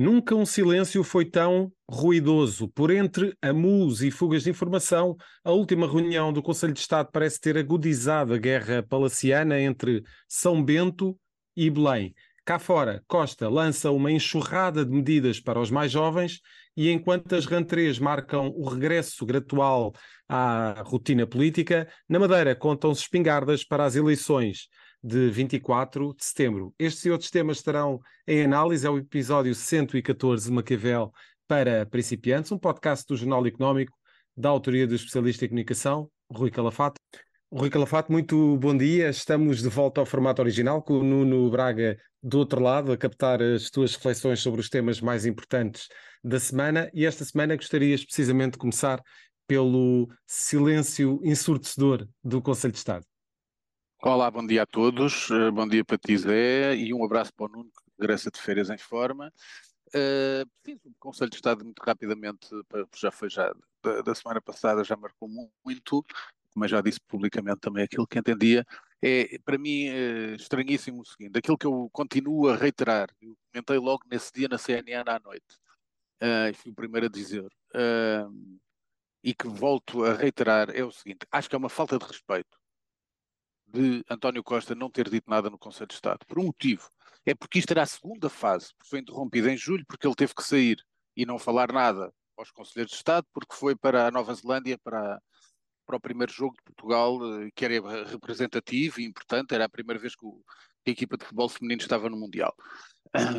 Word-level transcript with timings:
Nunca 0.00 0.32
um 0.32 0.46
silêncio 0.46 1.02
foi 1.02 1.24
tão 1.24 1.72
ruidoso. 1.90 2.68
Por 2.68 2.92
entre 2.92 3.36
amus 3.42 4.00
e 4.00 4.12
fugas 4.12 4.44
de 4.44 4.50
informação, 4.50 5.16
a 5.42 5.50
última 5.50 5.90
reunião 5.90 6.32
do 6.32 6.40
Conselho 6.40 6.72
de 6.72 6.78
Estado 6.78 7.08
parece 7.12 7.40
ter 7.40 7.58
agudizado 7.58 8.32
a 8.32 8.38
guerra 8.38 8.80
palaciana 8.80 9.60
entre 9.60 10.04
São 10.28 10.62
Bento 10.62 11.18
e 11.56 11.68
Belém. 11.68 12.14
Cá 12.44 12.60
fora, 12.60 13.02
Costa 13.08 13.48
lança 13.48 13.90
uma 13.90 14.12
enxurrada 14.12 14.84
de 14.84 14.92
medidas 14.92 15.40
para 15.40 15.58
os 15.58 15.68
mais 15.68 15.90
jovens 15.90 16.42
e 16.76 16.88
enquanto 16.92 17.34
as 17.34 17.44
rantrês 17.44 17.98
marcam 17.98 18.52
o 18.54 18.68
regresso 18.68 19.26
gradual 19.26 19.92
à 20.28 20.80
rotina 20.86 21.26
política, 21.26 21.88
na 22.08 22.20
Madeira 22.20 22.54
contam-se 22.54 23.00
espingardas 23.00 23.64
para 23.64 23.84
as 23.84 23.96
eleições 23.96 24.68
de 25.02 25.30
24 25.30 26.14
de 26.14 26.24
setembro. 26.24 26.74
Estes 26.78 27.04
e 27.04 27.10
outros 27.10 27.30
temas 27.30 27.58
estarão 27.58 28.00
em 28.26 28.44
análise. 28.44 28.86
É 28.86 28.90
o 28.90 28.98
episódio 28.98 29.54
114 29.54 30.46
de 30.46 30.52
Maquiavel 30.52 31.12
para 31.46 31.86
principiantes, 31.86 32.52
um 32.52 32.58
podcast 32.58 33.06
do 33.06 33.16
Jornal 33.16 33.46
Económico 33.46 33.98
da 34.38 34.48
autoria 34.48 34.86
do 34.86 34.94
especialista 34.94 35.44
em 35.44 35.48
comunicação, 35.48 36.08
Rui 36.32 36.48
Calafato. 36.48 36.94
Rui 37.52 37.70
Calafato, 37.70 38.12
muito 38.12 38.56
bom 38.58 38.76
dia. 38.76 39.08
Estamos 39.08 39.60
de 39.60 39.68
volta 39.68 40.00
ao 40.00 40.06
formato 40.06 40.40
original 40.40 40.80
com 40.80 40.98
o 40.98 41.02
Nuno 41.02 41.50
Braga 41.50 41.98
do 42.22 42.38
outro 42.38 42.60
lado 42.60 42.92
a 42.92 42.96
captar 42.96 43.42
as 43.42 43.68
tuas 43.68 43.96
reflexões 43.96 44.38
sobre 44.38 44.60
os 44.60 44.68
temas 44.68 45.00
mais 45.00 45.26
importantes 45.26 45.88
da 46.22 46.38
semana. 46.38 46.88
E 46.94 47.04
esta 47.04 47.24
semana 47.24 47.56
gostarias 47.56 48.04
precisamente 48.04 48.52
de 48.52 48.58
começar 48.58 49.02
pelo 49.48 50.08
silêncio 50.24 51.20
ensurdecedor 51.24 52.06
do 52.22 52.40
Conselho 52.40 52.72
de 52.72 52.78
Estado. 52.78 53.04
Olá, 54.00 54.30
bom 54.30 54.46
dia 54.46 54.62
a 54.62 54.66
todos, 54.66 55.28
eh, 55.28 55.50
bom 55.50 55.66
dia 55.66 55.84
para 55.84 55.98
ti 55.98 56.16
Zé 56.16 56.72
e 56.76 56.94
um 56.94 57.04
abraço 57.04 57.34
para 57.34 57.46
o 57.46 57.48
Nuno 57.48 57.64
que 57.70 57.82
regressa 57.98 58.30
de 58.30 58.40
férias 58.40 58.70
em 58.70 58.78
forma. 58.78 59.32
Uh, 59.88 60.46
sim, 60.64 60.78
o 60.84 60.94
Conselho 61.00 61.30
de 61.30 61.36
Estado 61.36 61.64
muito 61.64 61.80
rapidamente, 61.80 62.48
já 62.96 63.10
foi 63.10 63.28
já 63.28 63.52
da, 63.82 64.02
da, 64.02 64.14
semana 64.14 64.40
passada, 64.40 64.84
já 64.84 64.96
marcou 64.96 65.28
muito, 65.64 66.04
eu 66.56 66.68
já 66.68 66.80
disse 66.80 67.00
publicamente 67.08 67.58
também 67.60 67.82
aquilo 67.82 68.06
que 68.06 68.18
entendia, 68.18 68.64
é 69.02 69.36
para 69.44 69.58
mim 69.58 69.88
é 69.88 70.36
estranhíssimo 70.36 71.02
o 71.02 71.04
seguinte, 71.04 71.36
aquilo 71.36 71.58
que 71.58 71.66
eu 71.66 71.90
continuo 71.92 72.48
a 72.48 72.56
reiterar, 72.56 73.08
eu 73.20 73.36
comentei 73.52 73.78
logo 73.78 74.04
nesse 74.08 74.30
dia 74.32 74.46
na 74.48 74.58
CNN 74.58 75.10
à 75.10 75.18
noite, 75.18 75.56
uh, 76.22 76.54
fui 76.54 76.70
o 76.70 76.74
primeiro 76.74 77.06
a 77.06 77.10
dizer, 77.10 77.46
uh, 77.74 78.60
e 79.24 79.34
que 79.34 79.48
volto 79.48 80.04
a 80.04 80.14
reiterar, 80.14 80.70
é 80.70 80.84
o 80.84 80.92
seguinte, 80.92 81.26
acho 81.32 81.48
que 81.48 81.56
é 81.56 81.58
uma 81.58 81.68
falta 81.68 81.98
de 81.98 82.04
respeito 82.06 82.57
de 83.68 84.04
António 84.10 84.42
Costa 84.42 84.74
não 84.74 84.90
ter 84.90 85.08
dito 85.08 85.28
nada 85.28 85.50
no 85.50 85.58
Conselho 85.58 85.88
de 85.88 85.94
Estado, 85.94 86.24
por 86.26 86.38
um 86.38 86.44
motivo. 86.46 86.90
É 87.26 87.34
porque 87.34 87.58
isto 87.58 87.70
era 87.70 87.82
a 87.82 87.86
segunda 87.86 88.28
fase, 88.28 88.72
porque 88.74 88.88
foi 88.88 88.98
interrompida 89.00 89.52
em 89.52 89.56
julho, 89.56 89.84
porque 89.86 90.06
ele 90.06 90.14
teve 90.14 90.34
que 90.34 90.42
sair 90.42 90.82
e 91.16 91.26
não 91.26 91.38
falar 91.38 91.72
nada 91.72 92.12
aos 92.36 92.50
Conselheiros 92.50 92.92
de 92.92 92.96
Estado, 92.96 93.26
porque 93.32 93.54
foi 93.54 93.76
para 93.76 94.06
a 94.06 94.10
Nova 94.10 94.32
Zelândia, 94.34 94.78
para, 94.78 95.20
para 95.84 95.96
o 95.96 96.00
primeiro 96.00 96.32
jogo 96.32 96.54
de 96.54 96.62
Portugal, 96.62 97.18
eh, 97.40 97.50
que 97.54 97.64
era 97.64 98.04
representativo 98.04 99.00
e 99.00 99.04
importante, 99.04 99.54
era 99.54 99.64
a 99.64 99.68
primeira 99.68 100.00
vez 100.00 100.14
que, 100.14 100.24
o, 100.24 100.42
que 100.84 100.90
a 100.90 100.92
equipa 100.92 101.16
de 101.16 101.24
futebol 101.24 101.48
feminino 101.48 101.80
estava 101.80 102.08
no 102.08 102.16
Mundial. 102.16 102.54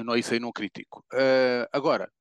Não, 0.03 0.15
isso 0.15 0.33
aí 0.33 0.39
não 0.39 0.51
critico. 0.51 1.05
Uh, 1.13 1.65
agora, 1.71 2.11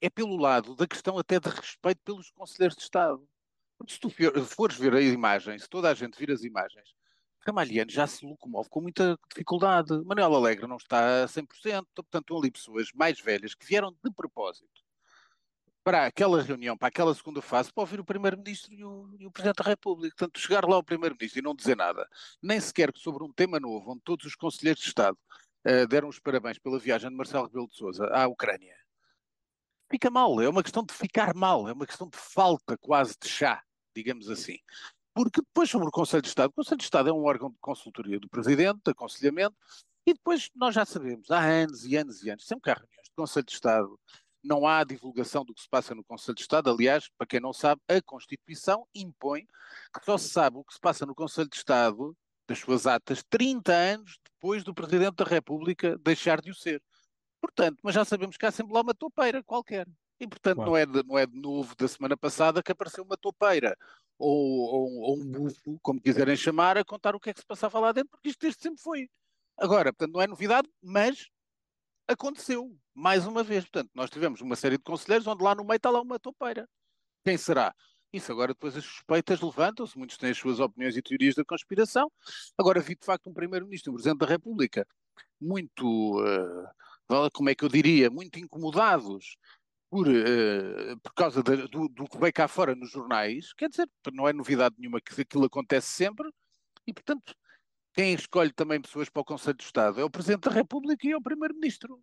é 0.00 0.10
pelo 0.10 0.36
lado 0.36 0.74
da 0.74 0.86
questão 0.86 1.18
até 1.18 1.38
de 1.38 1.48
respeito 1.48 2.00
pelos 2.04 2.30
Conselheiros 2.30 2.76
de 2.76 2.82
Estado. 2.82 3.26
Se 3.88 3.98
tu 3.98 4.10
fores 4.46 4.76
ver 4.76 4.94
a 4.94 5.00
imagem, 5.00 5.58
se 5.58 5.68
toda 5.68 5.90
a 5.90 5.94
gente 5.94 6.18
vir 6.18 6.30
as 6.30 6.44
imagens, 6.44 6.88
Ramalhiano 7.46 7.90
já 7.90 8.06
se 8.06 8.24
locomove 8.24 8.68
com 8.68 8.80
muita 8.80 9.18
dificuldade. 9.28 9.90
Manuel 10.04 10.34
Alegre 10.34 10.66
não 10.66 10.76
está 10.76 11.24
a 11.24 11.26
100%, 11.26 11.86
portanto, 11.94 12.22
estão 12.22 12.38
ali 12.38 12.50
pessoas 12.50 12.90
mais 12.94 13.20
velhas 13.20 13.54
que 13.54 13.66
vieram 13.66 13.94
de 14.04 14.10
propósito 14.12 14.82
para 15.82 16.06
aquela 16.06 16.40
reunião, 16.40 16.76
para 16.76 16.88
aquela 16.88 17.14
segunda 17.14 17.42
fase, 17.42 17.72
para 17.72 17.82
ouvir 17.82 17.98
o 17.98 18.04
Primeiro-Ministro 18.04 18.72
e, 18.72 18.78
e, 19.22 19.26
o 19.26 19.30
Presidente 19.30 19.62
da 19.62 19.70
República. 19.70 20.14
Portanto, 20.16 20.38
chegar 20.38 20.64
lá 20.64 20.78
o 20.78 20.84
Primeiro-Ministro 20.84 21.40
e 21.40 21.42
não 21.42 21.54
dizer 21.54 21.76
nada, 21.76 22.08
nem 22.40 22.60
sequer 22.60 22.92
sobre 22.94 23.24
um 23.24 23.32
tema 23.32 23.58
novo, 23.58 23.92
onde 23.92 24.02
todos 24.02 24.24
os 24.24 24.36
conselheiros 24.36 24.80
de 24.80 24.88
Estado 24.88 25.18
uh, 25.66 25.86
deram 25.88 26.08
os 26.08 26.18
parabéns 26.18 26.58
pela 26.58 26.78
viagem 26.78 27.10
de 27.10 27.16
Marcelo 27.16 27.46
Rebelo 27.46 27.68
de 27.68 27.76
Sousa 27.76 28.06
à 28.06 28.26
Ucrânia. 28.28 28.76
Fica 29.90 30.10
mal, 30.10 30.40
é 30.40 30.48
uma 30.48 30.62
questão 30.62 30.84
de 30.84 30.94
ficar 30.94 31.34
mal, 31.34 31.68
é 31.68 31.72
uma 31.72 31.86
questão 31.86 32.08
de 32.08 32.16
falta 32.16 32.78
quase 32.78 33.16
de 33.20 33.28
chá, 33.28 33.62
digamos 33.94 34.30
assim. 34.30 34.58
Porque 35.14 35.40
depois, 35.40 35.68
sobre 35.68 35.88
o 35.88 35.90
Conselho 35.90 36.22
de 36.22 36.28
Estado, 36.28 36.50
o 36.50 36.54
Conselho 36.54 36.78
de 36.78 36.84
Estado 36.84 37.08
é 37.08 37.12
um 37.12 37.24
órgão 37.24 37.50
de 37.50 37.58
consultoria 37.60 38.18
do 38.18 38.28
Presidente, 38.28 38.80
de 38.84 38.90
aconselhamento, 38.90 39.56
e 40.06 40.14
depois 40.14 40.50
nós 40.54 40.74
já 40.74 40.84
sabemos, 40.84 41.30
há 41.30 41.40
anos 41.40 41.84
e 41.84 41.96
anos 41.96 42.22
e 42.22 42.30
anos, 42.30 42.46
sempre 42.46 42.64
que 42.64 42.70
há 42.70 42.74
reuniões 42.74 43.08
de 43.08 43.14
Conselho 43.14 43.46
de 43.46 43.52
Estado, 43.52 44.00
não 44.42 44.66
há 44.66 44.82
divulgação 44.82 45.44
do 45.44 45.54
que 45.54 45.62
se 45.62 45.68
passa 45.68 45.94
no 45.94 46.02
Conselho 46.02 46.34
de 46.34 46.42
Estado. 46.42 46.70
Aliás, 46.70 47.08
para 47.16 47.26
quem 47.26 47.38
não 47.38 47.52
sabe, 47.52 47.80
a 47.88 48.02
Constituição 48.02 48.86
impõe 48.94 49.46
que 49.94 50.04
só 50.04 50.18
se 50.18 50.28
sabe 50.28 50.56
o 50.56 50.64
que 50.64 50.74
se 50.74 50.80
passa 50.80 51.06
no 51.06 51.14
Conselho 51.14 51.48
de 51.48 51.56
Estado, 51.56 52.16
das 52.48 52.58
suas 52.58 52.86
atas, 52.86 53.22
30 53.30 53.72
anos 53.72 54.18
depois 54.24 54.64
do 54.64 54.74
Presidente 54.74 55.14
da 55.16 55.24
República 55.24 55.96
deixar 55.98 56.40
de 56.40 56.50
o 56.50 56.54
ser. 56.54 56.82
Portanto, 57.40 57.78
mas 57.82 57.94
já 57.94 58.04
sabemos 58.04 58.36
que 58.36 58.44
há 58.44 58.50
sempre 58.50 58.72
lá 58.74 58.80
uma 58.80 58.94
topeira 58.94 59.42
qualquer. 59.42 59.86
E, 60.22 60.26
portanto, 60.28 60.54
claro. 60.54 60.70
não, 60.70 60.76
é 60.76 60.86
de, 60.86 61.02
não 61.02 61.18
é 61.18 61.26
de 61.26 61.36
novo 61.36 61.74
da 61.74 61.88
semana 61.88 62.16
passada 62.16 62.62
que 62.62 62.70
apareceu 62.70 63.02
uma 63.02 63.16
topeira 63.16 63.76
ou, 64.16 64.38
ou, 64.38 65.00
ou, 65.00 65.18
um 65.18 65.26
bufo, 65.26 65.80
como 65.82 66.00
quiserem 66.00 66.36
chamar, 66.36 66.78
a 66.78 66.84
contar 66.84 67.16
o 67.16 67.18
que 67.18 67.30
é 67.30 67.34
que 67.34 67.40
se 67.40 67.46
passava 67.46 67.80
lá 67.80 67.90
dentro, 67.90 68.10
porque 68.10 68.28
isto 68.28 68.38
desde 68.38 68.62
sempre 68.62 68.80
foi. 68.80 69.10
Agora, 69.58 69.92
portanto, 69.92 70.12
não 70.12 70.20
é 70.20 70.28
novidade, 70.28 70.68
mas 70.80 71.26
aconteceu, 72.06 72.72
mais 72.94 73.26
uma 73.26 73.42
vez. 73.42 73.64
Portanto, 73.64 73.90
nós 73.96 74.10
tivemos 74.10 74.40
uma 74.40 74.54
série 74.54 74.76
de 74.76 74.84
conselheiros 74.84 75.26
onde 75.26 75.42
lá 75.42 75.56
no 75.56 75.64
meio 75.64 75.76
está 75.76 75.90
lá 75.90 76.00
uma 76.00 76.20
topeira. 76.20 76.68
Quem 77.24 77.36
será? 77.36 77.74
Isso 78.12 78.30
agora 78.30 78.52
depois 78.52 78.76
as 78.76 78.84
suspeitas 78.84 79.40
levantam-se, 79.40 79.98
muitos 79.98 80.16
têm 80.18 80.30
as 80.30 80.38
suas 80.38 80.60
opiniões 80.60 80.96
e 80.96 81.02
teorias 81.02 81.34
da 81.34 81.44
conspiração. 81.44 82.08
Agora 82.56 82.78
vi 82.78 82.94
de 82.94 83.04
facto 83.04 83.28
um 83.28 83.34
primeiro-ministro, 83.34 83.90
um 83.90 83.96
presidente 83.96 84.20
da 84.20 84.26
República, 84.26 84.86
muito, 85.40 86.20
uh, 86.20 87.28
como 87.32 87.50
é 87.50 87.56
que 87.56 87.64
eu 87.64 87.68
diria, 87.68 88.08
muito 88.08 88.38
incomodados 88.38 89.36
por, 89.92 90.08
uh, 90.08 90.98
por 91.02 91.12
causa 91.12 91.42
de, 91.42 91.68
do, 91.68 91.86
do, 91.86 92.08
que 92.08 92.16
veio 92.16 92.32
cá 92.32 92.48
fora 92.48 92.74
nos 92.74 92.90
jornais, 92.90 93.52
quer 93.52 93.68
dizer, 93.68 93.86
não 94.10 94.26
é 94.26 94.32
novidade 94.32 94.74
nenhuma 94.78 95.02
que 95.02 95.20
aquilo 95.20 95.44
acontece 95.44 95.88
sempre, 95.88 96.26
e 96.86 96.94
portanto, 96.94 97.34
quem 97.92 98.14
escolhe 98.14 98.50
também 98.54 98.80
pessoas 98.80 99.10
para 99.10 99.20
o 99.20 99.24
Conselho 99.24 99.58
de 99.58 99.64
Estado 99.64 100.00
é 100.00 100.04
o 100.04 100.08
Presidente 100.08 100.48
da 100.48 100.50
República 100.50 101.06
e 101.06 101.10
é 101.10 101.16
o 101.16 101.20
Primeiro-Ministro. 101.20 102.02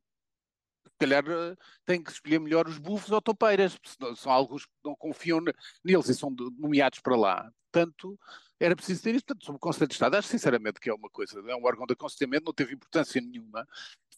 Se 0.85 0.97
calhar 0.99 1.23
uh, 1.27 1.57
tem 1.83 2.03
que 2.03 2.11
escolher 2.11 2.37
melhor 2.39 2.67
os 2.67 2.77
bufos 2.77 3.09
ou 3.09 3.19
topeiras, 3.19 3.75
são 4.15 4.31
alguns 4.31 4.67
que 4.67 4.71
não 4.85 4.95
confiam 4.95 5.39
neles 5.83 6.09
e 6.09 6.13
são 6.13 6.29
nomeados 6.59 6.99
para 6.99 7.17
lá. 7.17 7.51
Portanto, 7.71 8.19
era 8.59 8.75
preciso 8.75 9.01
ter 9.01 9.15
isso. 9.15 9.25
Portanto, 9.25 9.45
sobre 9.45 9.57
o 9.57 9.59
Conselho 9.59 9.87
de 9.87 9.93
Estado, 9.93 10.15
acho 10.15 10.27
sinceramente 10.27 10.79
que 10.79 10.89
é 10.89 10.93
uma 10.93 11.09
coisa, 11.09 11.39
é 11.39 11.55
um 11.55 11.63
órgão 11.63 11.85
de 11.85 11.93
aconselhamento, 11.93 12.45
não 12.45 12.53
teve 12.53 12.73
importância 12.73 13.21
nenhuma 13.21 13.67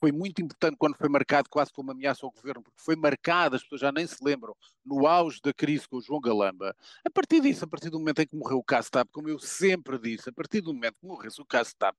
foi 0.01 0.11
muito 0.11 0.41
importante 0.41 0.75
quando 0.77 0.97
foi 0.97 1.07
marcado 1.07 1.47
quase 1.47 1.71
como 1.71 1.91
ameaça 1.91 2.25
ao 2.25 2.31
governo, 2.31 2.63
porque 2.63 2.81
foi 2.81 2.95
marcado, 2.95 3.55
as 3.55 3.61
pessoas 3.61 3.81
já 3.81 3.91
nem 3.91 4.07
se 4.07 4.17
lembram, 4.23 4.57
no 4.83 5.05
auge 5.05 5.39
da 5.43 5.53
crise 5.53 5.87
com 5.87 5.97
o 5.97 6.01
João 6.01 6.19
Galamba. 6.19 6.75
A 7.05 7.09
partir 7.11 7.39
disso, 7.39 7.63
a 7.63 7.67
partir 7.67 7.91
do 7.91 7.99
momento 7.99 8.19
em 8.19 8.25
que 8.27 8.35
morreu 8.35 8.57
o 8.57 8.63
Castap, 8.63 9.11
como 9.11 9.29
eu 9.29 9.37
sempre 9.37 9.99
disse, 9.99 10.29
a 10.29 10.33
partir 10.33 10.59
do 10.59 10.73
momento 10.73 10.95
que 10.99 11.05
morresse 11.05 11.39
o 11.39 11.45
Castap, 11.45 11.95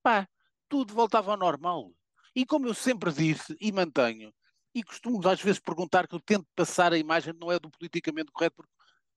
pá, 0.00 0.28
tudo 0.68 0.94
voltava 0.94 1.32
ao 1.32 1.36
normal. 1.36 1.92
E 2.32 2.46
como 2.46 2.68
eu 2.68 2.74
sempre 2.74 3.10
disse 3.10 3.56
e 3.60 3.72
mantenho, 3.72 4.32
e 4.72 4.84
costumo 4.84 5.26
às 5.26 5.42
vezes 5.42 5.58
perguntar 5.58 6.06
que 6.06 6.14
eu 6.14 6.20
tento 6.20 6.46
passar 6.54 6.92
a 6.92 6.98
imagem, 6.98 7.34
não 7.40 7.50
é 7.50 7.58
do 7.58 7.68
politicamente 7.68 8.30
correto, 8.30 8.54
porque 8.54 8.72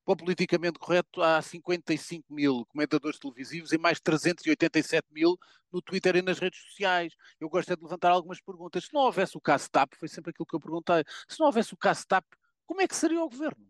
para 0.05 0.13
o 0.13 0.17
politicamente 0.17 0.79
correto, 0.79 1.21
há 1.21 1.41
55 1.41 2.33
mil 2.33 2.65
comentadores 2.65 3.19
televisivos 3.19 3.71
e 3.71 3.77
mais 3.77 3.99
387 3.99 5.07
mil 5.11 5.37
no 5.71 5.81
Twitter 5.81 6.15
e 6.15 6.21
nas 6.21 6.39
redes 6.39 6.61
sociais. 6.61 7.13
Eu 7.39 7.49
gosto 7.49 7.71
é 7.71 7.75
de 7.75 7.83
levantar 7.83 8.11
algumas 8.11 8.41
perguntas. 8.41 8.85
Se 8.85 8.93
não 8.93 9.01
houvesse 9.01 9.37
o 9.37 9.41
caso 9.41 9.69
TAP, 9.69 9.93
foi 9.95 10.07
sempre 10.07 10.31
aquilo 10.31 10.45
que 10.45 10.55
eu 10.55 10.59
perguntei, 10.59 11.03
se 11.27 11.39
não 11.39 11.47
houvesse 11.47 11.73
o 11.73 11.77
caso 11.77 12.05
TAP, 12.07 12.25
como 12.65 12.81
é 12.81 12.87
que 12.87 12.95
seria 12.95 13.23
o 13.23 13.29
governo? 13.29 13.67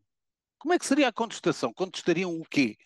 Como 0.57 0.73
é 0.73 0.79
que 0.79 0.85
seria 0.85 1.07
a 1.07 1.13
contestação? 1.13 1.73
Contestariam 1.73 2.37
o 2.37 2.45
quê? 2.45 2.77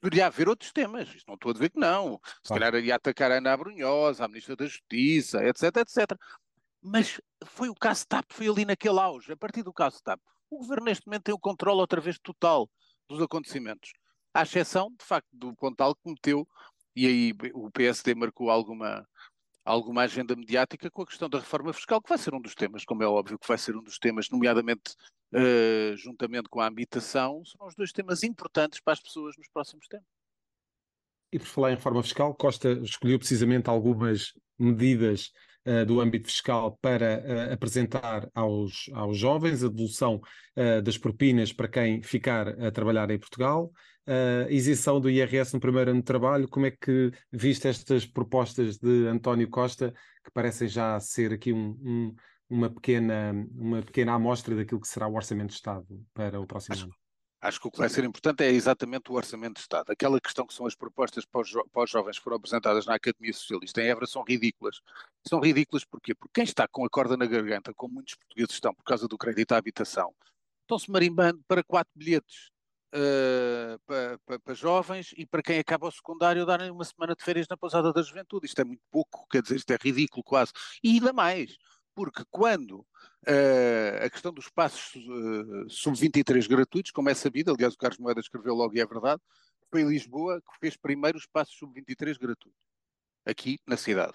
Poderia 0.00 0.26
haver 0.26 0.48
outros 0.48 0.72
temas, 0.72 1.08
isto 1.08 1.26
não 1.26 1.34
estou 1.34 1.50
a 1.50 1.52
dizer 1.52 1.70
que 1.70 1.78
não. 1.78 2.20
Se 2.42 2.52
calhar 2.52 2.72
iria 2.74 2.94
atacar 2.94 3.32
a 3.32 3.38
Ana 3.38 3.56
Brunhosa, 3.56 4.24
a 4.24 4.28
Ministra 4.28 4.54
da 4.54 4.66
Justiça, 4.66 5.44
etc, 5.44 5.76
etc. 5.78 6.18
Mas 6.80 7.20
foi 7.44 7.68
o 7.68 7.74
caso 7.74 8.06
TAP, 8.06 8.26
foi 8.30 8.48
ali 8.48 8.64
naquele 8.64 9.00
auge. 9.00 9.32
A 9.32 9.36
partir 9.36 9.64
do 9.64 9.72
caso 9.72 10.00
TAP, 10.02 10.20
o 10.50 10.58
governo 10.58 10.86
neste 10.86 11.06
momento 11.06 11.24
tem 11.24 11.34
o 11.34 11.38
controle 11.38 11.80
outra 11.80 12.00
vez 12.00 12.18
total 12.18 12.68
dos 13.08 13.20
acontecimentos. 13.20 13.92
À 14.32 14.42
exceção, 14.42 14.90
de 14.90 15.04
facto, 15.04 15.28
do 15.32 15.54
Pontal 15.54 15.94
que 15.94 16.10
meteu, 16.10 16.46
e 16.94 17.06
aí 17.06 17.32
o 17.54 17.70
PSD 17.70 18.14
marcou 18.14 18.50
alguma, 18.50 19.06
alguma 19.64 20.02
agenda 20.02 20.34
mediática 20.36 20.90
com 20.90 21.02
a 21.02 21.06
questão 21.06 21.28
da 21.28 21.38
reforma 21.38 21.72
fiscal, 21.72 22.00
que 22.00 22.08
vai 22.08 22.18
ser 22.18 22.34
um 22.34 22.40
dos 22.40 22.54
temas, 22.54 22.84
como 22.84 23.02
é 23.02 23.06
óbvio 23.06 23.38
que 23.38 23.48
vai 23.48 23.58
ser 23.58 23.76
um 23.76 23.82
dos 23.82 23.98
temas, 23.98 24.28
nomeadamente 24.30 24.94
uh, 25.32 25.96
juntamente 25.96 26.48
com 26.48 26.60
a 26.60 26.66
habitação, 26.66 27.44
são 27.44 27.66
os 27.66 27.74
dois 27.74 27.92
temas 27.92 28.22
importantes 28.22 28.80
para 28.80 28.92
as 28.92 29.00
pessoas 29.00 29.36
nos 29.36 29.48
próximos 29.48 29.86
tempos. 29.86 30.08
E 31.32 31.38
por 31.38 31.46
falar 31.46 31.72
em 31.72 31.74
reforma 31.74 32.02
fiscal, 32.02 32.34
Costa 32.34 32.72
escolheu 32.82 33.18
precisamente 33.18 33.68
algumas 33.68 34.32
medidas 34.58 35.30
uh, 35.68 35.84
do 35.84 36.00
âmbito 36.00 36.28
fiscal 36.28 36.78
para 36.80 37.22
uh, 37.24 37.52
apresentar 37.52 38.28
aos, 38.34 38.90
aos 38.94 39.18
jovens, 39.18 39.62
a 39.62 39.68
devolução 39.68 40.20
uh, 40.56 40.82
das 40.82 40.96
propinas 40.96 41.52
para 41.52 41.68
quem 41.68 42.02
ficar 42.02 42.48
a 42.48 42.70
trabalhar 42.70 43.10
em 43.10 43.18
Portugal, 43.18 43.70
a 44.10 44.50
isenção 44.50 44.98
do 44.98 45.10
IRS 45.10 45.52
no 45.52 45.60
primeiro 45.60 45.90
ano 45.90 46.00
de 46.00 46.06
trabalho. 46.06 46.48
Como 46.48 46.64
é 46.64 46.70
que 46.70 47.12
viste 47.30 47.68
estas 47.68 48.06
propostas 48.06 48.78
de 48.78 49.06
António 49.06 49.50
Costa, 49.50 49.92
que 50.24 50.30
parecem 50.32 50.66
já 50.66 50.98
ser 50.98 51.34
aqui 51.34 51.52
um, 51.52 51.76
um, 51.82 52.14
uma, 52.48 52.70
pequena, 52.70 53.34
uma 53.54 53.82
pequena 53.82 54.14
amostra 54.14 54.56
daquilo 54.56 54.80
que 54.80 54.88
será 54.88 55.06
o 55.06 55.14
Orçamento 55.14 55.50
de 55.50 55.56
Estado 55.56 55.86
para 56.14 56.40
o 56.40 56.46
próximo 56.46 56.74
acho, 56.74 56.84
ano? 56.84 56.94
Acho 57.40 57.60
que 57.60 57.68
o 57.68 57.70
que 57.70 57.78
vai 57.78 57.88
ser 57.88 58.02
importante 58.04 58.42
é 58.42 58.50
exatamente 58.50 59.12
o 59.12 59.14
Orçamento 59.14 59.54
de 59.54 59.60
Estado. 59.60 59.92
Aquela 59.92 60.20
questão 60.20 60.44
que 60.44 60.52
são 60.52 60.66
as 60.66 60.74
propostas 60.74 61.24
para 61.24 61.40
os, 61.40 61.48
jo 61.48 61.64
para 61.72 61.84
os 61.84 61.90
jovens 61.90 62.18
que 62.18 62.24
foram 62.24 62.36
apresentadas 62.36 62.84
na 62.84 62.96
Academia 62.96 63.32
Socialista 63.32 63.80
em 63.80 63.88
Évora 63.88 64.06
são 64.06 64.24
ridículas. 64.24 64.80
São 65.26 65.38
ridículas 65.40 65.84
porquê? 65.84 66.14
Porque 66.16 66.32
quem 66.34 66.44
está 66.44 66.66
com 66.66 66.84
a 66.84 66.90
corda 66.90 67.16
na 67.16 67.26
garganta, 67.26 67.72
como 67.74 67.94
muitos 67.94 68.16
portugueses 68.16 68.54
estão 68.54 68.74
por 68.74 68.82
causa 68.82 69.06
do 69.06 69.16
crédito 69.16 69.52
à 69.52 69.56
habitação, 69.56 70.12
estão-se 70.62 70.90
marimbando 70.90 71.40
para 71.46 71.62
quatro 71.62 71.92
bilhetes 71.94 72.50
uh, 72.94 73.78
para, 73.86 74.18
para, 74.26 74.38
para, 74.40 74.54
jovens 74.54 75.14
e 75.16 75.26
para 75.26 75.42
quem 75.42 75.58
acaba 75.58 75.86
o 75.86 75.92
secundário 75.92 76.44
darem 76.44 76.70
uma 76.70 76.84
semana 76.84 77.14
de 77.14 77.22
férias 77.22 77.46
na 77.48 77.56
pousada 77.56 77.92
da 77.92 78.02
juventude. 78.02 78.46
Isto 78.46 78.60
é 78.60 78.64
muito 78.64 78.82
pouco, 78.90 79.26
quer 79.30 79.42
dizer, 79.42 79.56
isto 79.56 79.70
é 79.70 79.78
ridículo 79.80 80.24
quase. 80.24 80.52
E 80.82 80.94
ainda 80.94 81.12
mais, 81.12 81.56
porque 81.98 82.22
quando 82.30 82.74
uh, 83.26 84.04
a 84.04 84.08
questão 84.08 84.32
dos 84.32 84.44
espaços 84.44 84.94
uh, 85.04 85.68
sub-23 85.68 86.46
gratuitos, 86.46 86.92
como 86.92 87.10
é 87.10 87.14
sabido, 87.14 87.52
aliás 87.52 87.74
o 87.74 87.76
Carlos 87.76 87.98
Moeda 87.98 88.20
escreveu 88.20 88.54
logo 88.54 88.76
e 88.76 88.80
é 88.80 88.86
verdade, 88.86 89.20
foi 89.68 89.82
Lisboa 89.82 90.40
que 90.40 90.58
fez 90.60 90.76
primeiro 90.76 91.18
o 91.18 91.20
espaço 91.20 91.56
sub-23 91.58 92.16
gratuito, 92.16 92.56
aqui 93.26 93.58
na 93.66 93.76
cidade. 93.76 94.12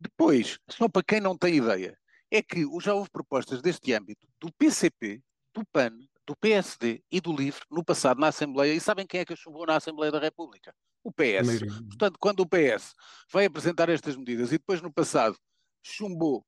Depois, 0.00 0.58
só 0.66 0.88
para 0.88 1.02
quem 1.02 1.20
não 1.20 1.36
tem 1.36 1.58
ideia, 1.58 1.94
é 2.30 2.40
que 2.40 2.64
já 2.80 2.94
houve 2.94 3.10
propostas 3.10 3.60
deste 3.60 3.92
âmbito 3.92 4.26
do 4.40 4.50
PCP, 4.54 5.22
do 5.52 5.62
PAN, 5.66 5.92
do 6.26 6.34
PSD 6.34 7.02
e 7.12 7.20
do 7.20 7.36
LIVRE 7.36 7.60
no 7.70 7.84
passado 7.84 8.18
na 8.18 8.28
Assembleia. 8.28 8.72
E 8.72 8.80
sabem 8.80 9.06
quem 9.06 9.20
é 9.20 9.24
que 9.26 9.36
chumbou 9.36 9.66
na 9.66 9.76
Assembleia 9.76 10.10
da 10.10 10.18
República? 10.18 10.74
O 11.04 11.12
PS. 11.12 11.60
Portanto, 11.86 12.16
quando 12.18 12.40
o 12.40 12.48
PS 12.48 12.94
vai 13.30 13.44
apresentar 13.44 13.90
estas 13.90 14.16
medidas 14.16 14.52
e 14.52 14.56
depois 14.56 14.80
no 14.80 14.90
passado 14.90 15.36
chumbou 15.82 16.46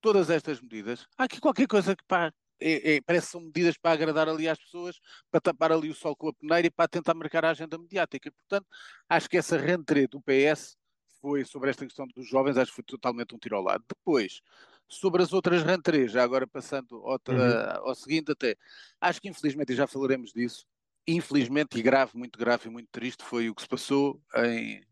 todas 0.00 0.30
estas 0.30 0.60
medidas, 0.60 1.06
há 1.16 1.24
aqui 1.24 1.40
qualquer 1.40 1.66
coisa 1.66 1.94
que 1.94 2.04
pá, 2.06 2.32
é, 2.60 2.96
é, 2.96 3.00
parece 3.00 3.26
que 3.26 3.32
são 3.32 3.40
medidas 3.40 3.76
para 3.78 3.92
agradar 3.92 4.28
ali 4.28 4.48
às 4.48 4.58
pessoas, 4.58 4.98
para 5.30 5.40
tapar 5.40 5.72
ali 5.72 5.90
o 5.90 5.94
sol 5.94 6.16
com 6.16 6.28
a 6.28 6.34
peneira 6.34 6.66
e 6.66 6.70
para 6.70 6.88
tentar 6.88 7.14
marcar 7.14 7.44
a 7.44 7.50
agenda 7.50 7.78
mediática. 7.78 8.32
Portanto, 8.32 8.66
acho 9.08 9.28
que 9.28 9.36
essa 9.36 9.56
rentrée 9.56 10.08
do 10.08 10.20
PS 10.20 10.76
foi 11.20 11.44
sobre 11.44 11.70
esta 11.70 11.84
questão 11.84 12.06
dos 12.14 12.28
jovens, 12.28 12.56
acho 12.56 12.70
que 12.70 12.76
foi 12.76 12.84
totalmente 12.84 13.34
um 13.34 13.38
tiro 13.38 13.56
ao 13.56 13.62
lado. 13.62 13.84
Depois, 13.88 14.40
Sobre 14.88 15.22
as 15.22 15.34
outras 15.34 15.62
rantrês, 15.62 16.10
já 16.12 16.24
agora 16.24 16.46
passando 16.46 16.96
ao, 17.04 17.20
uhum. 17.28 17.88
ao 17.88 17.94
seguinte 17.94 18.32
até, 18.32 18.56
acho 18.98 19.20
que 19.20 19.28
infelizmente, 19.28 19.74
e 19.74 19.76
já 19.76 19.86
falaremos 19.86 20.32
disso, 20.32 20.64
infelizmente 21.06 21.78
e 21.78 21.82
grave, 21.82 22.12
muito 22.14 22.38
grave 22.38 22.68
e 22.68 22.70
muito 22.70 22.88
triste, 22.90 23.22
foi 23.22 23.50
o 23.50 23.54
que 23.54 23.60
se 23.60 23.68
passou 23.68 24.18
em 24.36 24.82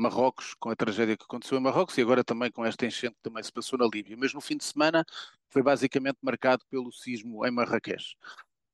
Marrocos, 0.00 0.54
com 0.54 0.70
a 0.70 0.76
tragédia 0.76 1.16
que 1.16 1.24
aconteceu 1.24 1.58
em 1.58 1.60
Marrocos 1.60 1.96
e 1.98 2.02
agora 2.02 2.24
também 2.24 2.50
com 2.50 2.64
esta 2.64 2.86
enchente 2.86 3.14
que 3.16 3.22
também 3.22 3.42
se 3.42 3.52
passou 3.52 3.78
na 3.78 3.86
Líbia. 3.86 4.16
Mas 4.18 4.32
no 4.32 4.40
fim 4.40 4.56
de 4.56 4.64
semana 4.64 5.04
foi 5.48 5.62
basicamente 5.62 6.18
marcado 6.22 6.64
pelo 6.70 6.90
sismo 6.90 7.46
em 7.46 7.50
Marrakech. 7.50 8.16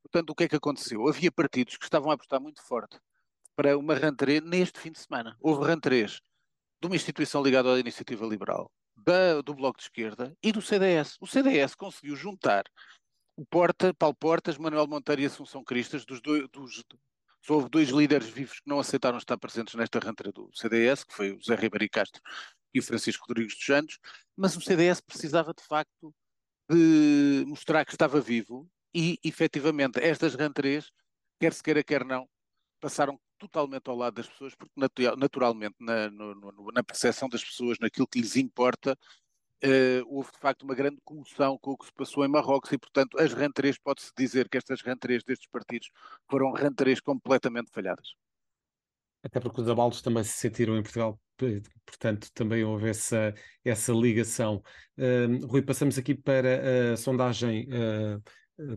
Portanto, 0.02 0.30
o 0.30 0.34
que 0.34 0.44
é 0.44 0.48
que 0.48 0.56
aconteceu? 0.56 1.08
Havia 1.08 1.32
partidos 1.32 1.76
que 1.76 1.84
estavam 1.84 2.10
a 2.10 2.14
apostar 2.14 2.40
muito 2.40 2.62
forte 2.62 2.98
para 3.56 3.76
uma 3.76 3.94
rantrê 3.94 4.40
neste 4.40 4.78
fim 4.78 4.92
de 4.92 4.98
semana. 4.98 5.36
Houve 5.40 5.66
rantrês 5.66 6.20
de 6.80 6.86
uma 6.86 6.96
instituição 6.96 7.42
ligada 7.42 7.74
à 7.74 7.78
iniciativa 7.78 8.24
liberal, 8.26 8.70
da, 8.94 9.40
do 9.40 9.54
Bloco 9.54 9.78
de 9.78 9.84
Esquerda 9.84 10.36
e 10.42 10.52
do 10.52 10.62
CDS. 10.62 11.16
O 11.20 11.26
CDS 11.26 11.74
conseguiu 11.74 12.14
juntar 12.14 12.64
o 13.36 13.44
Porta, 13.44 13.92
Paulo 13.92 14.14
Portas, 14.14 14.56
Manuel 14.56 14.86
Monteiro 14.86 15.22
e 15.22 15.26
Assunção 15.26 15.64
Cristas, 15.64 16.04
dos 16.04 16.20
dois, 16.20 16.48
dos, 16.50 16.84
houve 17.52 17.68
dois 17.68 17.88
líderes 17.88 18.28
vivos 18.28 18.60
que 18.60 18.68
não 18.68 18.78
aceitaram 18.78 19.18
estar 19.18 19.36
presentes 19.38 19.74
nesta 19.74 19.98
rentra 19.98 20.32
do 20.32 20.50
CDS, 20.54 21.04
que 21.04 21.14
foi 21.14 21.32
o 21.32 21.42
Zé 21.42 21.54
Ribeiro 21.54 21.88
Castro 21.90 22.20
e 22.72 22.78
o 22.78 22.82
Francisco 22.82 23.26
Rodrigues 23.28 23.54
dos 23.54 23.64
Santos, 23.64 23.98
mas 24.36 24.56
o 24.56 24.60
CDS 24.60 25.00
precisava 25.00 25.54
de 25.54 25.62
facto 25.62 26.14
de 26.70 27.44
mostrar 27.46 27.84
que 27.84 27.92
estava 27.92 28.20
vivo 28.20 28.68
e, 28.94 29.18
efetivamente, 29.22 30.00
estas 30.00 30.34
rentrês, 30.34 30.90
quer 31.40 31.52
se 31.52 31.62
queira, 31.62 31.84
quer 31.84 32.04
não, 32.04 32.28
passaram 32.80 33.18
totalmente 33.38 33.88
ao 33.88 33.96
lado 33.96 34.14
das 34.14 34.28
pessoas, 34.28 34.54
porque 34.54 34.72
naturalmente 35.16 35.76
na, 35.78 36.10
no, 36.10 36.34
no, 36.34 36.72
na 36.72 36.82
percepção 36.82 37.28
das 37.28 37.44
pessoas, 37.44 37.78
naquilo 37.78 38.06
que 38.06 38.20
lhes 38.20 38.36
importa, 38.36 38.98
Uh, 39.64 40.04
houve 40.06 40.30
de 40.32 40.38
facto 40.38 40.62
uma 40.62 40.74
grande 40.74 40.98
comoção 41.02 41.58
com 41.58 41.72
o 41.72 41.78
que 41.78 41.86
se 41.86 41.92
passou 41.92 42.24
em 42.24 42.28
Marrocos 42.28 42.70
e, 42.72 42.78
portanto, 42.78 43.18
as 43.18 43.32
rentrées, 43.32 43.78
pode-se 43.78 44.12
dizer 44.16 44.48
que 44.48 44.58
estas 44.58 44.82
rentrées 44.82 45.24
destes 45.24 45.48
partidos 45.50 45.88
foram 46.30 46.52
rentrées 46.52 47.00
completamente 47.00 47.70
falhadas. 47.72 48.08
Até 49.22 49.40
porque 49.40 49.60
os 49.60 49.68
abalos 49.68 50.02
também 50.02 50.22
se 50.22 50.32
sentiram 50.32 50.76
em 50.76 50.82
Portugal, 50.82 51.18
portanto, 51.84 52.28
também 52.34 52.64
houve 52.64 52.90
essa, 52.90 53.34
essa 53.64 53.92
ligação. 53.92 54.62
Uh, 54.96 55.46
Rui, 55.46 55.62
passamos 55.62 55.98
aqui 55.98 56.14
para 56.14 56.92
a 56.92 56.96
sondagem 56.96 57.66
uh, 57.66 58.22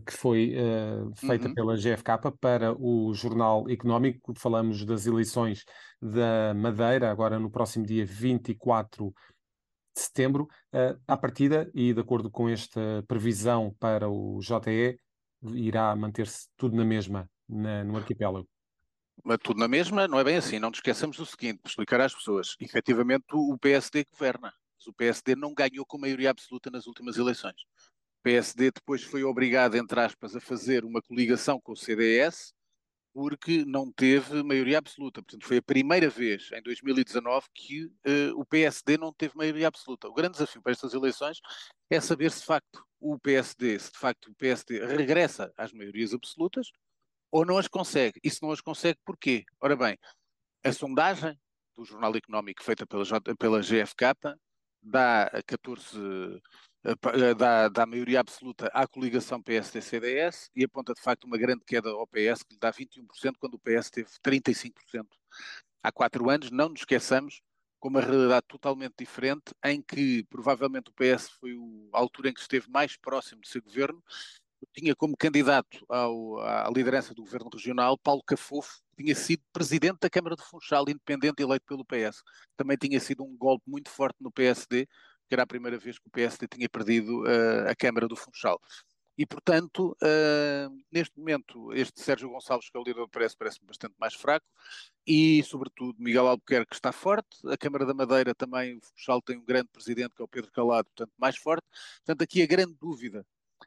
que 0.04 0.12
foi 0.12 0.54
uh, 0.56 1.10
feita 1.16 1.48
uhum. 1.48 1.54
pela 1.54 1.76
GFK 1.76 2.32
para 2.38 2.74
o 2.78 3.14
Jornal 3.14 3.68
Económico. 3.68 4.34
Falamos 4.36 4.84
das 4.84 5.06
eleições 5.06 5.64
da 6.00 6.52
Madeira, 6.54 7.10
agora 7.10 7.38
no 7.38 7.50
próximo 7.50 7.86
dia 7.86 8.04
24 8.04 9.12
de 9.94 10.00
setembro. 10.00 10.48
Uh, 10.72 10.98
à 11.06 11.16
partida, 11.16 11.70
e 11.74 11.92
de 11.92 12.00
acordo 12.00 12.30
com 12.30 12.48
esta 12.48 13.04
previsão 13.06 13.74
para 13.78 14.08
o 14.08 14.40
JE, 14.40 14.98
irá 15.54 15.94
manter-se 15.96 16.48
tudo 16.56 16.76
na 16.76 16.84
mesma 16.84 17.28
na, 17.48 17.84
no 17.84 17.96
arquipélago. 17.96 18.48
Mas 19.22 19.38
tudo 19.42 19.58
na 19.58 19.68
mesma, 19.68 20.08
não 20.08 20.18
é 20.18 20.24
bem 20.24 20.36
assim. 20.36 20.58
Não 20.58 20.70
nos 20.70 20.78
esqueçamos 20.78 21.16
do 21.16 21.26
seguinte, 21.26 21.60
explicar 21.66 22.00
às 22.00 22.14
pessoas. 22.14 22.56
Efetivamente, 22.58 23.24
o 23.32 23.58
PSD 23.58 24.06
governa. 24.10 24.52
Mas 24.78 24.86
o 24.86 24.92
PSD 24.94 25.36
não 25.36 25.52
ganhou 25.52 25.84
com 25.84 25.98
maioria 25.98 26.30
absoluta 26.30 26.70
nas 26.70 26.86
últimas 26.86 27.18
eleições. 27.18 27.66
PSD 28.22 28.70
depois 28.70 29.02
foi 29.02 29.24
obrigado, 29.24 29.74
entre 29.74 30.00
aspas, 30.00 30.34
a 30.36 30.40
fazer 30.40 30.84
uma 30.84 31.02
coligação 31.02 31.60
com 31.60 31.72
o 31.72 31.76
CDS 31.76 32.54
porque 33.12 33.64
não 33.64 33.90
teve 33.90 34.42
maioria 34.42 34.78
absoluta. 34.78 35.22
Portanto, 35.22 35.46
foi 35.46 35.58
a 35.58 35.62
primeira 35.62 36.08
vez 36.08 36.50
em 36.52 36.62
2019 36.62 37.46
que 37.54 37.84
uh, 37.84 37.90
o 38.36 38.44
PSD 38.44 38.96
não 38.96 39.12
teve 39.12 39.36
maioria 39.36 39.68
absoluta. 39.68 40.08
O 40.08 40.14
grande 40.14 40.32
desafio 40.32 40.62
para 40.62 40.72
estas 40.72 40.94
eleições 40.94 41.40
é 41.90 42.00
saber 42.00 42.30
se 42.30 42.40
de 42.40 42.46
facto 42.46 42.84
o 43.00 43.18
PSD, 43.18 43.78
se 43.78 43.92
de 43.92 43.98
facto 43.98 44.30
o 44.30 44.34
PSD 44.34 44.84
regressa 44.86 45.52
às 45.56 45.72
maiorias 45.72 46.14
absolutas 46.14 46.70
ou 47.30 47.44
não 47.44 47.58
as 47.58 47.68
consegue. 47.68 48.20
E 48.22 48.30
se 48.30 48.42
não 48.42 48.52
as 48.52 48.60
consegue, 48.60 48.98
porquê? 49.04 49.44
Ora 49.60 49.76
bem, 49.76 49.98
a 50.64 50.72
sondagem 50.72 51.38
do 51.76 51.84
Jornal 51.84 52.14
Económico 52.14 52.62
feita 52.62 52.86
pela, 52.86 53.04
pela 53.38 53.60
GFK 53.60 54.36
dá 54.82 55.30
14 55.46 56.40
eh, 56.84 56.94
eh, 57.14 57.34
dá, 57.34 57.68
dá 57.68 57.86
maioria 57.86 58.20
absoluta 58.20 58.66
à 58.72 58.86
coligação 58.86 59.42
PSD-CDS 59.42 60.50
e 60.54 60.64
aponta 60.64 60.94
de 60.94 61.00
facto 61.00 61.24
uma 61.24 61.38
grande 61.38 61.64
queda 61.64 61.90
ao 61.90 62.06
PS, 62.06 62.42
que 62.42 62.54
lhe 62.54 62.60
dá 62.60 62.72
21%, 62.72 63.34
quando 63.38 63.54
o 63.54 63.58
PS 63.58 63.90
teve 63.90 64.10
35% 64.24 65.06
há 65.82 65.92
quatro 65.92 66.30
anos. 66.30 66.50
Não 66.50 66.68
nos 66.70 66.80
esqueçamos, 66.80 67.42
com 67.78 67.88
uma 67.88 68.00
realidade 68.00 68.46
totalmente 68.48 68.94
diferente, 68.98 69.54
em 69.64 69.82
que 69.82 70.24
provavelmente 70.24 70.90
o 70.90 70.94
PS 70.94 71.30
foi 71.40 71.52
a 71.92 71.98
altura 71.98 72.30
em 72.30 72.34
que 72.34 72.40
esteve 72.40 72.70
mais 72.70 72.96
próximo 72.96 73.40
de 73.42 73.48
ser 73.48 73.60
governo, 73.60 74.02
tinha 74.74 74.94
como 74.94 75.16
candidato 75.16 75.84
ao, 75.88 76.38
à 76.40 76.70
liderança 76.74 77.14
do 77.14 77.22
governo 77.22 77.48
regional 77.52 77.98
Paulo 77.98 78.22
Cafofo, 78.22 78.80
que 78.90 79.02
tinha 79.02 79.14
sido 79.14 79.42
presidente 79.52 79.98
da 80.00 80.10
Câmara 80.10 80.36
de 80.36 80.42
Funchal, 80.42 80.84
independente 80.88 81.42
eleito 81.42 81.64
pelo 81.66 81.84
PS. 81.84 82.22
Também 82.56 82.76
tinha 82.76 83.00
sido 83.00 83.24
um 83.24 83.36
golpe 83.36 83.64
muito 83.66 83.90
forte 83.90 84.16
no 84.20 84.30
PSD, 84.30 84.86
que 85.30 85.34
era 85.34 85.44
a 85.44 85.46
primeira 85.46 85.78
vez 85.78 85.96
que 85.96 86.08
o 86.08 86.10
PSD 86.10 86.48
tinha 86.48 86.68
perdido 86.68 87.22
uh, 87.22 87.70
a 87.70 87.76
Câmara 87.76 88.08
do 88.08 88.16
Funchal. 88.16 88.60
E, 89.16 89.24
portanto, 89.24 89.96
uh, 90.02 90.82
neste 90.90 91.16
momento, 91.16 91.72
este 91.72 92.00
Sérgio 92.00 92.30
Gonçalves, 92.30 92.68
que 92.68 92.76
é 92.76 92.80
o 92.80 92.82
líder 92.82 93.00
do 93.02 93.08
PS, 93.08 93.36
parece-me 93.36 93.68
bastante 93.68 93.94
mais 93.96 94.14
fraco, 94.14 94.46
e, 95.06 95.40
sobretudo, 95.44 95.94
Miguel 96.00 96.26
Albuquerque 96.26 96.74
está 96.74 96.90
forte, 96.90 97.28
a 97.46 97.56
Câmara 97.56 97.86
da 97.86 97.94
Madeira 97.94 98.34
também, 98.34 98.76
o 98.76 98.80
Funchal 98.80 99.22
tem 99.22 99.38
um 99.38 99.44
grande 99.44 99.68
presidente, 99.68 100.16
que 100.16 100.22
é 100.22 100.24
o 100.24 100.28
Pedro 100.28 100.50
Calado, 100.50 100.88
portanto, 100.88 101.12
mais 101.16 101.36
forte. 101.36 101.64
Portanto, 101.98 102.22
aqui 102.22 102.42
a 102.42 102.46
grande 102.46 102.74
dúvida 102.80 103.24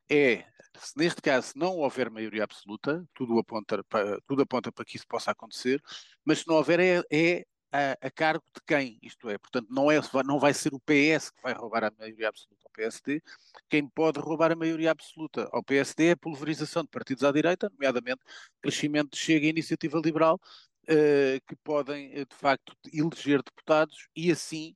é, 0.10 0.44
se 0.78 0.98
neste 0.98 1.22
caso 1.22 1.54
não 1.56 1.78
houver 1.78 2.10
maioria 2.10 2.44
absoluta, 2.44 3.08
tudo 3.14 3.40
aponta 3.40 3.84
para, 3.86 4.20
tudo 4.28 4.42
aponta 4.42 4.72
para 4.72 4.84
que 4.86 4.98
isso 4.98 5.08
possa 5.08 5.32
acontecer, 5.32 5.82
mas 6.26 6.40
se 6.40 6.48
não 6.48 6.56
houver 6.56 6.80
é, 6.80 7.04
é 7.12 7.46
a, 7.74 7.98
a, 8.08 8.12
cargo 8.12 8.44
de 8.56 8.62
quem, 8.68 9.00
isto 9.02 9.28
é, 9.30 9.38
portanto 9.38 9.68
não, 9.72 9.92
é, 9.92 10.00
não 10.24 10.40
vai 10.40 10.54
ser 10.54 10.74
o 10.76 10.80
PS 10.80 11.32
que 11.32 11.42
vai 11.42 11.54
roubar 11.54 11.84
a 11.86 11.92
maioria 11.98 12.30
absoluta. 12.30 12.62
Ao 12.64 12.72
PSD, 12.72 13.22
quem 13.68 13.88
pode 13.88 14.20
roubar 14.20 14.52
a 14.52 14.56
maioria 14.56 14.92
absoluta? 14.92 15.50
Ao 15.52 15.64
PSD 15.64 16.08
é 16.08 16.12
a 16.12 16.18
pulverização 16.18 16.84
de 16.84 16.90
partidos 16.90 17.24
à 17.24 17.32
direita, 17.32 17.70
nomeadamente 17.72 18.22
crescimento 18.62 19.12
de 19.12 19.18
Chega 19.18 19.48
e 19.48 19.50
Iniciativa 19.50 20.00
Liberal, 20.00 20.40
uh, 20.84 21.42
que 21.48 21.56
podem, 21.64 22.12
eh, 22.14 22.26
de 22.26 22.36
facto, 22.36 22.76
eleger 22.94 23.42
deputados 23.42 24.08
e 24.16 24.32
assim 24.32 24.76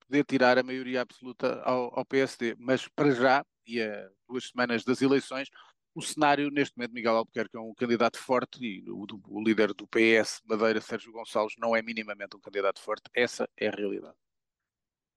poder 0.00 0.24
tirar 0.24 0.58
a 0.58 0.62
maioria 0.62 1.02
absoluta 1.02 1.60
ao, 1.62 1.98
ao 1.98 2.04
PSD. 2.06 2.56
Mas 2.58 2.88
para 2.88 3.10
já, 3.12 3.44
e 3.66 3.82
a 3.82 4.08
duas 4.26 4.48
semanas 4.48 4.84
das 4.84 5.02
eleições, 5.02 5.50
o 5.94 6.02
cenário, 6.02 6.50
neste 6.50 6.76
momento, 6.76 6.92
Miguel 6.92 7.16
Albuquerque 7.16 7.56
é 7.56 7.60
um 7.60 7.74
candidato 7.74 8.18
forte 8.18 8.58
e 8.64 8.90
o, 8.90 9.06
o 9.28 9.42
líder 9.42 9.74
do 9.74 9.86
PS, 9.86 10.40
Madeira, 10.44 10.80
Sérgio 10.80 11.12
Gonçalves, 11.12 11.56
não 11.58 11.74
é 11.74 11.82
minimamente 11.82 12.36
um 12.36 12.40
candidato 12.40 12.80
forte. 12.80 13.10
Essa 13.14 13.48
é 13.56 13.68
a 13.68 13.72
realidade. 13.72 14.14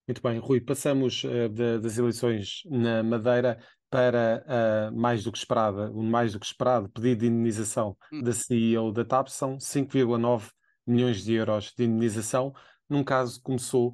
Muito 0.08 0.22
bem, 0.22 0.40
Rui, 0.40 0.60
passamos 0.60 1.24
uh, 1.24 1.48
de, 1.48 1.80
das 1.80 1.98
eleições 1.98 2.64
na 2.66 3.04
Madeira 3.04 3.64
para 3.90 4.44
uh, 4.48 4.98
mais 4.98 5.24
do 5.24 5.32
que 5.32 5.38
esperada, 5.38 5.92
o 5.92 6.02
mais 6.02 6.34
do 6.34 6.40
que 6.40 6.46
esperado 6.46 6.90
pedido 6.90 7.20
de 7.20 7.28
indenização 7.28 7.96
hum. 8.12 8.24
da 8.24 8.34
CEO 8.34 8.92
da 8.92 9.06
TAP 9.06 9.28
são 9.28 9.58
5,9 9.58 10.50
milhões 10.88 11.24
de 11.24 11.34
euros 11.34 11.74
de 11.78 11.84
indenização. 11.84 12.54
Num 12.90 13.04
caso, 13.04 13.42
começou, 13.42 13.90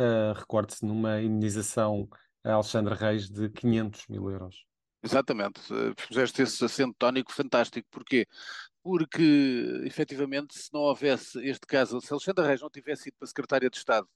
uh, 0.00 0.32
recorde-se, 0.34 0.84
numa 0.84 1.22
indenização 1.22 2.08
a 2.44 2.54
Alexandre 2.54 2.94
Reis 2.94 3.28
de 3.28 3.48
500 3.50 4.08
mil 4.08 4.30
euros. 4.30 4.64
Exatamente, 5.02 5.60
fizeste 5.96 6.42
esse 6.42 6.64
acento 6.64 6.94
tónico 6.96 7.32
fantástico. 7.32 7.88
Porquê? 7.90 8.26
Porque, 8.82 9.82
efetivamente, 9.84 10.56
se 10.56 10.72
não 10.72 10.80
houvesse 10.80 11.38
este 11.44 11.66
caso, 11.66 12.00
se 12.00 12.12
Alexandre 12.12 12.46
Reis 12.46 12.60
não 12.60 12.70
tivesse 12.70 13.08
ido 13.08 13.16
para 13.18 13.26
a 13.26 13.28
Secretária 13.28 13.70
de 13.70 13.76
Estado 13.76 14.08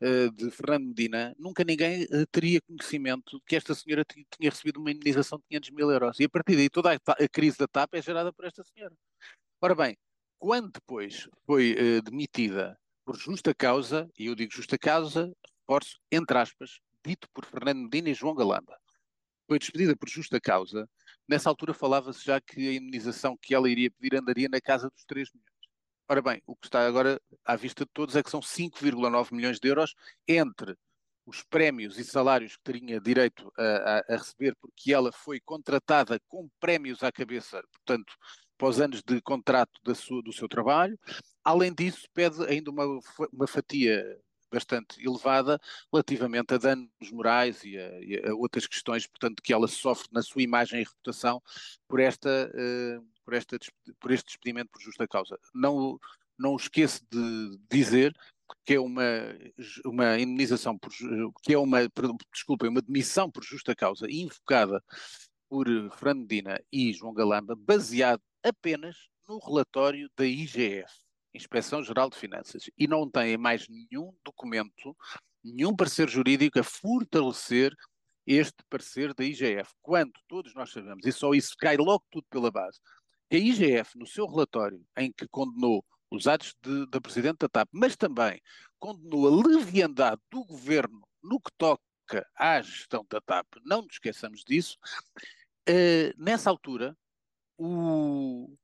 uh, 0.00 0.30
de 0.32 0.50
Fernando 0.50 0.86
Medina, 0.86 1.34
nunca 1.38 1.64
ninguém 1.64 2.04
uh, 2.04 2.26
teria 2.30 2.60
conhecimento 2.60 3.38
de 3.38 3.44
que 3.44 3.56
esta 3.56 3.74
senhora 3.74 4.04
tinha 4.04 4.50
recebido 4.50 4.80
uma 4.80 4.90
indenização 4.90 5.38
de 5.38 5.44
500 5.48 5.70
mil 5.70 5.90
euros. 5.90 6.20
E 6.20 6.24
a 6.24 6.28
partir 6.28 6.56
daí 6.56 6.68
toda 6.70 6.92
a, 6.92 6.94
a, 6.94 7.28
crise 7.28 7.58
da 7.58 7.66
TAP 7.68 7.94
é 7.94 8.02
gerada 8.02 8.32
por 8.32 8.44
esta 8.44 8.62
senhora. 8.64 8.94
Ora 9.60 9.74
bem, 9.74 9.96
quando 10.38 10.72
depois 10.72 11.28
foi 11.46 11.72
uh, 11.72 12.02
demitida 12.02 12.78
por 13.04 13.16
justa 13.16 13.54
causa, 13.54 14.08
e 14.18 14.26
eu 14.26 14.34
digo 14.34 14.52
justa 14.52 14.78
causa, 14.78 15.32
reforço, 15.68 15.98
entre 16.10 16.38
aspas, 16.38 16.80
dito 17.04 17.28
por 17.32 17.44
Fernando 17.44 17.82
Medina 17.82 18.10
e 18.10 18.14
João 18.14 18.34
Galamba, 18.34 18.76
foi 19.50 19.58
despedida 19.58 19.96
por 19.96 20.08
justa 20.08 20.40
causa, 20.40 20.88
nessa 21.28 21.48
altura 21.48 21.74
falava-se 21.74 22.24
já 22.24 22.40
que 22.40 22.68
a 22.68 22.72
indenização 22.72 23.36
que 23.36 23.52
ela 23.52 23.68
iria 23.68 23.90
pedir 23.90 24.16
andaria 24.16 24.48
na 24.48 24.60
casa 24.60 24.88
dos 24.88 25.04
3 25.04 25.28
milhões. 25.34 25.50
Ora 26.08 26.22
bem, 26.22 26.40
o 26.46 26.54
que 26.54 26.68
está 26.68 26.86
agora 26.86 27.20
à 27.44 27.56
vista 27.56 27.84
de 27.84 27.90
todos 27.92 28.14
é 28.14 28.22
que 28.22 28.30
são 28.30 28.38
5,9 28.38 29.34
milhões 29.34 29.58
de 29.58 29.66
euros 29.66 29.92
entre 30.28 30.76
os 31.26 31.42
prémios 31.42 31.98
e 31.98 32.04
salários 32.04 32.56
que 32.56 32.62
teria 32.62 33.00
direito 33.00 33.52
a, 33.58 34.04
a, 34.08 34.16
receber, 34.16 34.54
porque 34.60 34.94
ela 34.94 35.10
foi 35.10 35.40
contratada 35.40 36.20
com 36.28 36.48
prémios 36.60 37.02
à 37.02 37.10
cabeça, 37.10 37.60
portanto, 37.72 38.14
os 38.62 38.80
anos 38.80 39.02
de 39.02 39.20
contrato 39.20 39.72
sua, 39.96 40.22
do 40.22 40.32
seu 40.32 40.48
trabalho. 40.48 40.96
Além 41.42 41.74
disso, 41.74 42.06
pede 42.14 42.40
ainda 42.44 42.70
uma, 42.70 42.84
uma 43.32 43.48
fatia 43.48 44.16
bastante 44.50 45.04
elevada 45.04 45.60
relativamente 45.92 46.54
a 46.54 46.58
danos 46.58 46.90
morais 47.12 47.62
e 47.64 47.78
a, 47.78 48.00
e 48.00 48.22
a, 48.26 48.34
outras 48.34 48.66
questões, 48.66 49.06
portanto, 49.06 49.42
que 49.42 49.52
ela 49.52 49.68
sofre 49.68 50.08
na 50.12 50.22
sua 50.22 50.42
imagem 50.42 50.80
e 50.80 50.84
reputação 50.84 51.42
por, 51.88 52.00
esta, 52.00 52.50
uh, 52.54 53.06
por, 53.24 53.34
esta, 53.34 53.58
por 53.98 54.10
este 54.10 54.26
despedimento 54.26 54.70
por 54.70 54.82
justa 54.82 55.06
causa. 55.06 55.38
Não, 55.54 55.98
não 56.38 56.56
esqueço 56.56 57.04
de 57.10 57.58
dizer 57.70 58.14
que 58.64 58.74
é 58.74 58.80
uma, 58.80 59.02
uma 59.84 60.18
indenização 60.18 60.76
por, 60.76 60.90
que 61.42 61.52
é 61.52 61.58
uma, 61.58 61.78
desculpem, 62.32 62.68
uma 62.68 62.82
demissão 62.82 63.30
por 63.30 63.44
justa 63.44 63.74
causa 63.74 64.06
invocada 64.10 64.82
por 65.48 65.66
Fernando 65.96 66.20
Medina 66.20 66.60
e 66.72 66.92
João 66.92 67.12
Galamba, 67.12 67.56
baseado 67.56 68.22
apenas 68.42 68.96
no 69.28 69.38
relatório 69.38 70.08
da 70.16 70.24
IGF. 70.24 71.09
Inspeção 71.34 71.82
Geral 71.82 72.10
de 72.10 72.16
Finanças, 72.16 72.70
e 72.76 72.86
não 72.86 73.08
têm 73.08 73.36
mais 73.36 73.68
nenhum 73.68 74.14
documento, 74.24 74.96
nenhum 75.44 75.74
parecer 75.74 76.08
jurídico 76.08 76.58
a 76.58 76.64
fortalecer 76.64 77.74
este 78.26 78.56
parecer 78.68 79.14
da 79.14 79.24
IGF. 79.24 79.72
Quando 79.82 80.12
todos 80.28 80.54
nós 80.54 80.70
sabemos, 80.70 81.06
e 81.06 81.12
só 81.12 81.32
isso 81.32 81.56
cai 81.58 81.76
logo 81.76 82.04
tudo 82.10 82.26
pela 82.30 82.50
base, 82.50 82.80
que 83.28 83.36
a 83.36 83.38
IGF, 83.38 83.96
no 83.98 84.06
seu 84.06 84.26
relatório, 84.26 84.84
em 84.96 85.12
que 85.12 85.26
condenou 85.28 85.84
os 86.10 86.26
atos 86.26 86.54
de, 86.62 86.86
da 86.86 87.00
Presidente 87.00 87.38
da 87.38 87.48
TAP, 87.48 87.68
mas 87.72 87.96
também 87.96 88.40
condenou 88.78 89.28
a 89.28 89.46
leviandade 89.46 90.20
do 90.30 90.44
governo 90.44 91.06
no 91.22 91.40
que 91.40 91.52
toca 91.56 91.80
à 92.34 92.60
gestão 92.60 93.06
da 93.08 93.20
TAP, 93.20 93.46
não 93.64 93.82
nos 93.82 93.92
esqueçamos 93.92 94.42
disso, 94.44 94.76
uh, 95.68 96.22
nessa 96.22 96.50
altura, 96.50 96.96
o, 97.56 98.56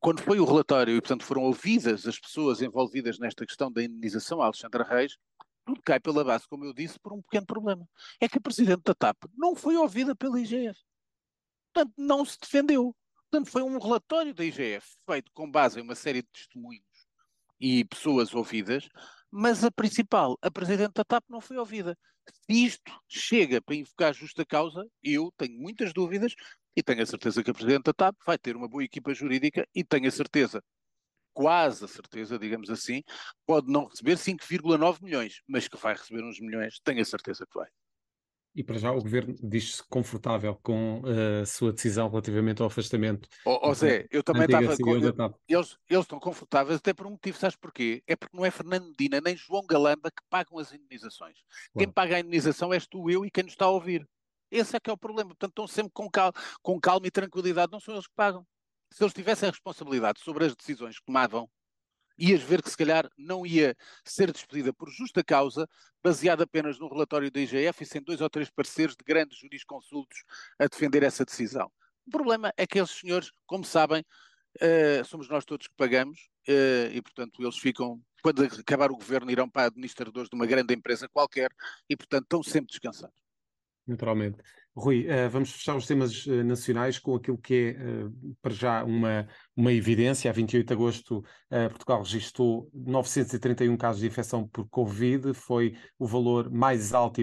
quando 0.00 0.22
foi 0.22 0.38
o 0.40 0.44
relatório 0.44 0.94
e, 0.96 1.00
portanto, 1.00 1.24
foram 1.24 1.42
ouvidas 1.42 2.06
as 2.06 2.18
pessoas 2.18 2.60
envolvidas 2.60 3.18
nesta 3.18 3.46
questão 3.46 3.72
da 3.72 3.82
indenização 3.82 4.42
a 4.42 4.46
Alexandra 4.46 4.84
Reis, 4.84 5.16
tudo 5.64 5.80
cai 5.82 6.00
pela 6.00 6.24
base, 6.24 6.46
como 6.48 6.64
eu 6.64 6.72
disse, 6.72 6.98
por 6.98 7.12
um 7.12 7.22
pequeno 7.22 7.46
problema. 7.46 7.88
É 8.20 8.28
que 8.28 8.38
a 8.38 8.40
Presidente 8.40 8.82
da 8.84 8.94
TAP 8.94 9.16
não 9.36 9.54
foi 9.54 9.76
ouvida 9.76 10.14
pela 10.14 10.40
IGF. 10.40 10.78
Portanto, 11.72 11.94
não 11.96 12.24
se 12.24 12.38
defendeu. 12.40 12.94
Portanto, 13.30 13.50
foi 13.50 13.62
um 13.62 13.78
relatório 13.78 14.34
da 14.34 14.44
IGF 14.44 14.96
feito 15.08 15.30
com 15.32 15.50
base 15.50 15.78
em 15.78 15.82
uma 15.82 15.94
série 15.94 16.22
de 16.22 16.28
testemunhos 16.28 16.84
e 17.60 17.84
pessoas 17.84 18.34
ouvidas, 18.34 18.88
mas 19.30 19.62
a 19.62 19.70
principal, 19.70 20.36
a 20.42 20.50
Presidente 20.50 20.94
da 20.94 21.04
TAP, 21.04 21.24
não 21.28 21.40
foi 21.40 21.56
ouvida. 21.56 21.96
Se 22.46 22.64
isto 22.64 22.92
chega 23.08 23.60
para 23.60 23.76
invocar 23.76 24.12
justa 24.12 24.44
causa, 24.44 24.86
eu 25.02 25.32
tenho 25.36 25.58
muitas 25.60 25.92
dúvidas 25.92 26.34
e 26.76 26.82
tenho 26.82 27.02
a 27.02 27.06
certeza 27.06 27.42
que 27.42 27.50
a 27.50 27.54
Presidente 27.54 27.84
da 27.84 27.92
TAP 27.92 28.16
vai 28.24 28.38
ter 28.38 28.56
uma 28.56 28.68
boa 28.68 28.84
equipa 28.84 29.12
jurídica 29.12 29.66
e 29.74 29.84
tenho 29.84 30.08
a 30.08 30.10
certeza, 30.10 30.62
quase 31.32 31.84
a 31.84 31.88
certeza, 31.88 32.38
digamos 32.38 32.70
assim, 32.70 33.02
pode 33.46 33.70
não 33.70 33.86
receber 33.86 34.16
5,9 34.16 35.02
milhões, 35.02 35.42
mas 35.46 35.68
que 35.68 35.76
vai 35.76 35.94
receber 35.94 36.24
uns 36.24 36.40
milhões, 36.40 36.80
tenho 36.84 37.00
a 37.00 37.04
certeza 37.04 37.46
que 37.46 37.58
vai. 37.58 37.68
E 38.54 38.64
para 38.64 38.78
já 38.78 38.90
o 38.90 39.00
governo 39.00 39.36
diz-se 39.40 39.82
confortável 39.88 40.58
com 40.60 41.02
eh, 41.06 41.42
a 41.42 41.46
sua 41.46 41.72
decisão 41.72 42.08
relativamente 42.08 42.60
ao 42.60 42.66
afastamento. 42.66 43.28
Ó 43.46 43.54
oh, 43.54 43.70
oh 43.70 43.74
Zé, 43.74 44.08
eu 44.10 44.24
também 44.24 44.42
estava. 44.42 44.76
Com, 44.76 44.96
eles, 45.48 45.78
eles 45.88 46.02
estão 46.02 46.18
confortáveis 46.18 46.78
até 46.78 46.92
por 46.92 47.06
um 47.06 47.10
motivo, 47.10 47.38
sabes 47.38 47.56
porquê? 47.56 48.02
É 48.08 48.16
porque 48.16 48.36
não 48.36 48.44
é 48.44 48.50
Fernando 48.50 48.88
Medina 48.88 49.20
nem 49.20 49.36
João 49.36 49.64
Galamba 49.64 50.10
que 50.10 50.22
pagam 50.28 50.58
as 50.58 50.72
indenizações. 50.72 51.36
Claro. 51.38 51.78
Quem 51.78 51.88
paga 51.92 52.16
a 52.16 52.20
indenização 52.20 52.72
és 52.74 52.88
tu, 52.88 53.08
eu 53.08 53.24
e 53.24 53.30
quem 53.30 53.44
nos 53.44 53.52
está 53.52 53.66
a 53.66 53.70
ouvir. 53.70 54.04
Esse 54.50 54.76
é 54.76 54.80
que 54.80 54.90
é 54.90 54.92
o 54.92 54.98
problema. 54.98 55.30
Portanto, 55.30 55.50
estão 55.50 55.66
sempre 55.66 55.92
com 55.92 56.10
calma, 56.10 56.32
com 56.62 56.80
calma 56.80 57.06
e 57.06 57.10
tranquilidade. 57.10 57.72
Não 57.72 57.80
são 57.80 57.94
eles 57.94 58.06
que 58.06 58.14
pagam. 58.14 58.46
Se 58.90 59.02
eles 59.02 59.14
tivessem 59.14 59.48
a 59.48 59.52
responsabilidade 59.52 60.20
sobre 60.20 60.44
as 60.44 60.54
decisões 60.54 60.98
que 60.98 61.04
tomavam, 61.04 61.48
ias 62.18 62.42
ver 62.42 62.62
que 62.62 62.68
se 62.68 62.76
calhar 62.76 63.08
não 63.16 63.46
ia 63.46 63.74
ser 64.04 64.30
despedida 64.30 64.72
por 64.72 64.90
justa 64.90 65.24
causa, 65.24 65.68
baseada 66.02 66.44
apenas 66.44 66.78
no 66.78 66.88
relatório 66.88 67.30
da 67.30 67.40
IGF 67.40 67.82
e 67.82 67.86
sem 67.86 68.02
dois 68.02 68.20
ou 68.20 68.28
três 68.28 68.50
pareceres 68.50 68.94
de 68.94 69.04
grandes 69.04 69.38
jurisconsultos 69.38 70.24
a 70.58 70.66
defender 70.66 71.02
essa 71.02 71.24
decisão. 71.24 71.70
O 72.06 72.10
problema 72.10 72.52
é 72.56 72.66
que 72.66 72.78
esses 72.78 72.98
senhores, 72.98 73.30
como 73.46 73.64
sabem, 73.64 74.04
uh, 74.56 75.04
somos 75.04 75.28
nós 75.28 75.44
todos 75.44 75.66
que 75.66 75.74
pagamos 75.76 76.28
uh, 76.48 76.92
e, 76.92 77.00
portanto, 77.00 77.42
eles 77.42 77.56
ficam, 77.56 78.02
quando 78.22 78.42
acabar 78.42 78.90
o 78.90 78.96
governo, 78.96 79.30
irão 79.30 79.48
para 79.48 79.66
administradores 79.66 80.28
de 80.28 80.36
uma 80.36 80.46
grande 80.46 80.74
empresa 80.74 81.08
qualquer 81.08 81.50
e, 81.88 81.96
portanto, 81.96 82.24
estão 82.24 82.42
sempre 82.42 82.70
descansados. 82.70 83.16
Naturalmente. 83.86 84.38
Rui, 84.74 85.06
uh, 85.06 85.28
vamos 85.28 85.52
fechar 85.52 85.76
os 85.76 85.86
temas 85.86 86.26
uh, 86.26 86.44
nacionais 86.44 86.98
com 86.98 87.14
aquilo 87.16 87.36
que 87.36 87.76
é, 87.76 87.82
uh, 87.82 88.36
para 88.40 88.52
já, 88.52 88.84
uma, 88.84 89.28
uma 89.56 89.72
evidência. 89.72 90.30
A 90.30 90.32
28 90.32 90.66
de 90.66 90.72
agosto, 90.72 91.24
Portugal 91.70 92.02
registrou 92.02 92.70
931 92.72 93.76
casos 93.76 94.00
de 94.00 94.06
infecção 94.06 94.46
por 94.48 94.68
Covid, 94.68 95.34
foi 95.34 95.76
o 95.98 96.06
valor 96.06 96.50
mais 96.50 96.94
alto, 96.94 97.20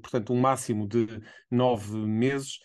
portanto, 0.00 0.32
um 0.32 0.40
máximo 0.40 0.88
de 0.88 1.06
nove 1.50 1.94
meses. 1.96 2.58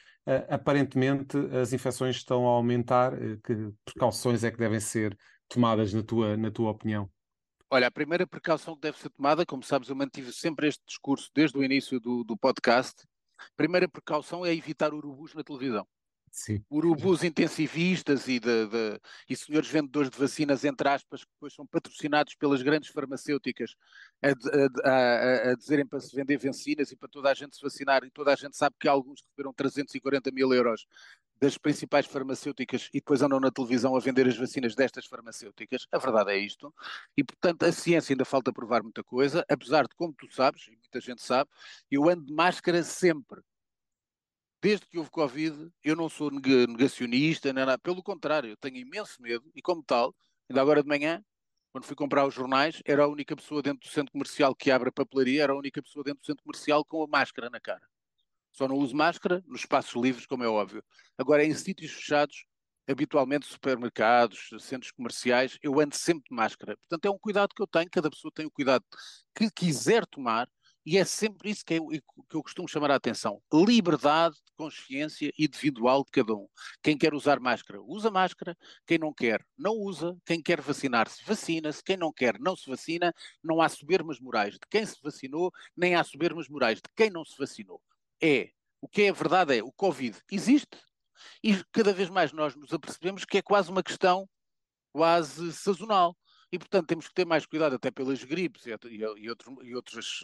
aparentemente, 0.49 1.37
as 1.61 1.73
infecções 1.73 2.15
estão 2.15 2.47
a 2.47 2.51
aumentar. 2.51 3.11
que 3.43 3.71
precauções 3.83 4.43
é 4.43 4.51
que 4.51 4.57
devem 4.57 4.79
ser 4.79 5.17
tomadas, 5.49 5.93
na 5.93 6.01
tua, 6.01 6.37
na 6.37 6.49
tua 6.49 6.71
opinião? 6.71 7.09
Olha, 7.69 7.87
a 7.87 7.91
primeira 7.91 8.25
precaução 8.25 8.75
que 8.75 8.81
deve 8.81 8.97
ser 8.99 9.09
tomada, 9.09 9.45
como 9.45 9.63
sabes, 9.63 9.89
eu 9.89 9.95
mantive 9.95 10.31
sempre 10.31 10.67
este 10.67 10.83
discurso 10.87 11.29
desde 11.35 11.57
o 11.57 11.63
início 11.63 11.99
do, 11.99 12.23
do 12.23 12.37
podcast, 12.37 13.03
primeira 13.55 13.87
precaução 13.87 14.45
é 14.45 14.53
evitar 14.53 14.93
urubus 14.93 15.33
na 15.33 15.43
televisão. 15.43 15.87
Urubus 16.67 17.23
intensivistas 17.23 18.27
e, 18.27 18.39
de, 18.39 18.67
de, 18.67 18.99
e 19.29 19.35
senhores 19.35 19.69
vendedores 19.69 20.09
de 20.09 20.17
vacinas, 20.17 20.63
entre 20.65 20.89
aspas, 20.89 21.23
que 21.23 21.31
depois 21.31 21.53
são 21.53 21.65
patrocinados 21.65 22.33
pelas 22.33 22.63
grandes 22.63 22.89
farmacêuticas 22.89 23.75
a, 24.21 24.29
a, 24.29 24.89
a, 24.89 25.51
a, 25.51 25.55
dizerem 25.55 25.85
para 25.85 25.99
se 25.99 26.15
vender 26.15 26.37
vacinas 26.37 26.91
e 26.91 26.95
para 26.95 27.07
toda 27.07 27.29
a 27.29 27.33
gente 27.35 27.55
se 27.55 27.61
vacinar, 27.61 28.03
e 28.03 28.09
toda 28.09 28.33
a 28.33 28.35
gente 28.35 28.57
sabe 28.57 28.75
que 28.79 28.87
alguns 28.87 29.21
receberam 29.21 29.53
340 29.53 30.31
mil 30.31 30.51
euros 30.51 30.87
das 31.39 31.57
principais 31.57 32.05
farmacêuticas 32.05 32.89
e 32.93 32.99
depois 32.99 33.21
andam 33.21 33.39
na 33.39 33.51
televisão 33.51 33.95
a 33.95 33.99
vender 33.99 34.27
as 34.27 34.37
vacinas 34.37 34.75
destas 34.75 35.05
farmacêuticas. 35.05 35.85
A 35.91 35.97
verdade 35.97 36.31
é 36.31 36.37
isto. 36.37 36.73
E, 37.17 37.23
portanto, 37.23 37.63
a 37.63 37.71
ciência 37.71 38.13
ainda 38.13 38.25
falta 38.25 38.51
provar 38.51 38.81
muita 38.81 39.03
coisa, 39.03 39.45
apesar 39.49 39.83
de, 39.83 39.95
como 39.95 40.13
tu 40.13 40.33
sabes, 40.33 40.67
e 40.67 40.71
muita 40.71 40.99
gente 40.99 41.21
sabe, 41.21 41.49
eu 41.91 42.09
ando 42.09 42.25
de 42.25 42.33
máscara 42.33 42.81
sempre. 42.81 43.41
Desde 44.63 44.87
que 44.87 44.97
houve 44.97 45.09
Covid, 45.11 45.69
eu 45.83 45.95
não 45.95 46.09
sou 46.09 46.31
negacionista, 46.31 47.51
nem 47.51 47.65
nada. 47.65 47.77
Pelo 47.77 48.01
contrário, 48.01 48.49
eu 48.51 48.57
tenho 48.57 48.77
imenso 48.77 49.21
medo 49.21 49.51
e, 49.53 49.61
como 49.61 49.83
tal, 49.83 50.15
ainda 50.49 50.61
agora 50.61 50.81
de 50.81 50.87
manhã, 50.87 51.21
Quando 51.71 51.85
fui 51.85 51.95
comprar 51.95 52.27
os 52.27 52.35
jornais, 52.35 52.81
era 52.85 53.03
a 53.05 53.07
única 53.07 53.35
pessoa 53.35 53.61
dentro 53.63 53.79
do 53.87 53.91
centro 53.91 54.11
comercial 54.11 54.55
que 54.55 54.69
abre 54.69 54.89
a 54.89 54.91
papelaria, 54.91 55.41
era 55.43 55.53
a 55.53 55.57
única 55.57 55.81
pessoa 55.81 56.03
dentro 56.03 56.21
do 56.21 56.25
centro 56.25 56.43
comercial 56.43 56.85
com 56.85 57.03
a 57.03 57.07
máscara 57.07 57.49
na 57.49 57.59
cara. 57.59 57.81
Só 58.51 58.67
não 58.67 58.77
uso 58.77 58.95
máscara 58.95 59.43
nos 59.47 59.61
espaços 59.61 59.99
livres, 60.01 60.27
como 60.27 60.43
é 60.43 60.47
óbvio. 60.47 60.83
Agora, 61.17 61.43
em 61.43 61.53
sítios 61.55 61.91
fechados, 61.91 62.45
habitualmente 62.87 63.47
supermercados, 63.47 64.49
centros 64.59 64.91
comerciais, 64.91 65.57
eu 65.63 65.79
ando 65.79 65.95
sempre 65.95 66.25
de 66.29 66.35
máscara. 66.35 66.77
Portanto, 66.77 67.05
é 67.05 67.11
um 67.11 67.17
cuidado 67.17 67.55
que 67.55 67.61
eu 67.63 67.67
tenho, 67.67 67.89
cada 67.91 68.09
pessoa 68.11 68.31
tem 68.35 68.45
o 68.45 68.51
cuidado 68.51 68.85
que 69.35 69.49
quiser 69.51 70.05
tomar, 70.05 70.47
e 70.85 70.97
é 70.97 71.05
sempre 71.05 71.49
isso 71.49 71.63
que 71.65 71.75
eu, 71.75 71.87
que 71.87 72.35
eu 72.35 72.43
costumo 72.43 72.67
chamar 72.67 72.91
a 72.91 72.95
atenção. 72.95 73.41
Liberdade 73.53 74.35
de 74.35 74.51
consciência 74.55 75.31
individual 75.37 76.03
de 76.03 76.11
cada 76.11 76.33
um. 76.33 76.47
Quem 76.81 76.97
quer 76.97 77.13
usar 77.13 77.39
máscara, 77.39 77.81
usa 77.81 78.11
máscara. 78.11 78.57
Quem 78.85 78.97
não 78.97 79.13
quer, 79.13 79.45
não 79.57 79.73
usa. 79.73 80.17
Quem 80.25 80.41
quer 80.41 80.59
vacinar-se, 80.61 81.23
vacina-se. 81.23 81.83
Quem 81.83 81.97
não 81.97 82.11
quer, 82.11 82.39
não 82.39 82.55
se 82.55 82.69
vacina. 82.69 83.13
Não 83.41 83.61
há 83.61 83.69
sobermas 83.69 84.19
morais 84.19 84.55
de 84.55 84.67
quem 84.69 84.85
se 84.85 85.01
vacinou, 85.01 85.51
nem 85.75 85.95
há 85.95 86.03
sobermas 86.03 86.49
morais 86.49 86.77
de 86.77 86.89
quem 86.95 87.09
não 87.09 87.23
se 87.23 87.37
vacinou. 87.37 87.81
É, 88.21 88.51
o 88.81 88.87
que 88.87 89.03
é 89.03 89.11
verdade 89.13 89.57
é, 89.57 89.63
o 89.63 89.71
Covid 89.71 90.17
existe, 90.31 90.77
e 91.43 91.63
cada 91.71 91.93
vez 91.93 92.09
mais 92.09 92.33
nós 92.33 92.55
nos 92.55 92.73
apercebemos 92.73 93.25
que 93.25 93.37
é 93.37 93.41
quase 93.41 93.71
uma 93.71 93.83
questão 93.83 94.27
quase 94.91 95.51
sazonal. 95.53 96.15
E, 96.51 96.59
portanto, 96.59 96.87
temos 96.87 97.07
que 97.07 97.13
ter 97.15 97.25
mais 97.25 97.47
cuidado 97.47 97.75
até 97.75 97.89
pelas 97.89 98.23
gripes 98.23 98.67
e, 98.67 98.71
e, 98.71 99.03
e, 99.03 99.33
e, 99.63 99.75
outras, 99.75 100.19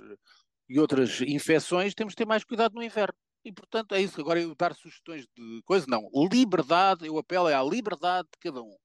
e 0.69 0.79
outras 0.79 1.19
infecções, 1.21 1.95
temos 1.95 2.13
que 2.13 2.19
ter 2.19 2.27
mais 2.27 2.43
cuidado 2.43 2.75
no 2.75 2.83
inverno. 2.83 3.15
E, 3.43 3.51
portanto, 3.51 3.95
é 3.95 4.01
isso. 4.01 4.21
Agora, 4.21 4.39
eu 4.39 4.53
dar 4.53 4.75
sugestões 4.75 5.25
de 5.35 5.61
coisa, 5.65 5.88
não. 5.89 6.09
Liberdade, 6.31 7.07
eu 7.07 7.17
apelo 7.17 7.47
é 7.49 7.55
à 7.55 7.63
liberdade 7.63 8.27
de 8.31 8.38
cada 8.39 8.61
um. 8.61 8.75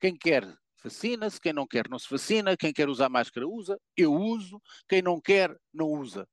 Quem 0.00 0.16
quer, 0.16 0.46
vacina-se. 0.82 1.40
Quem 1.40 1.52
não 1.52 1.66
quer, 1.66 1.88
não 1.88 1.98
se 1.98 2.08
vacina. 2.08 2.56
Quem 2.56 2.72
quer 2.72 2.88
usar 2.88 3.10
máscara, 3.10 3.46
usa. 3.46 3.78
Eu 3.96 4.14
uso. 4.14 4.60
Quem 4.88 5.02
não 5.02 5.20
quer, 5.20 5.54
não 5.74 5.88
usa. 5.88 6.26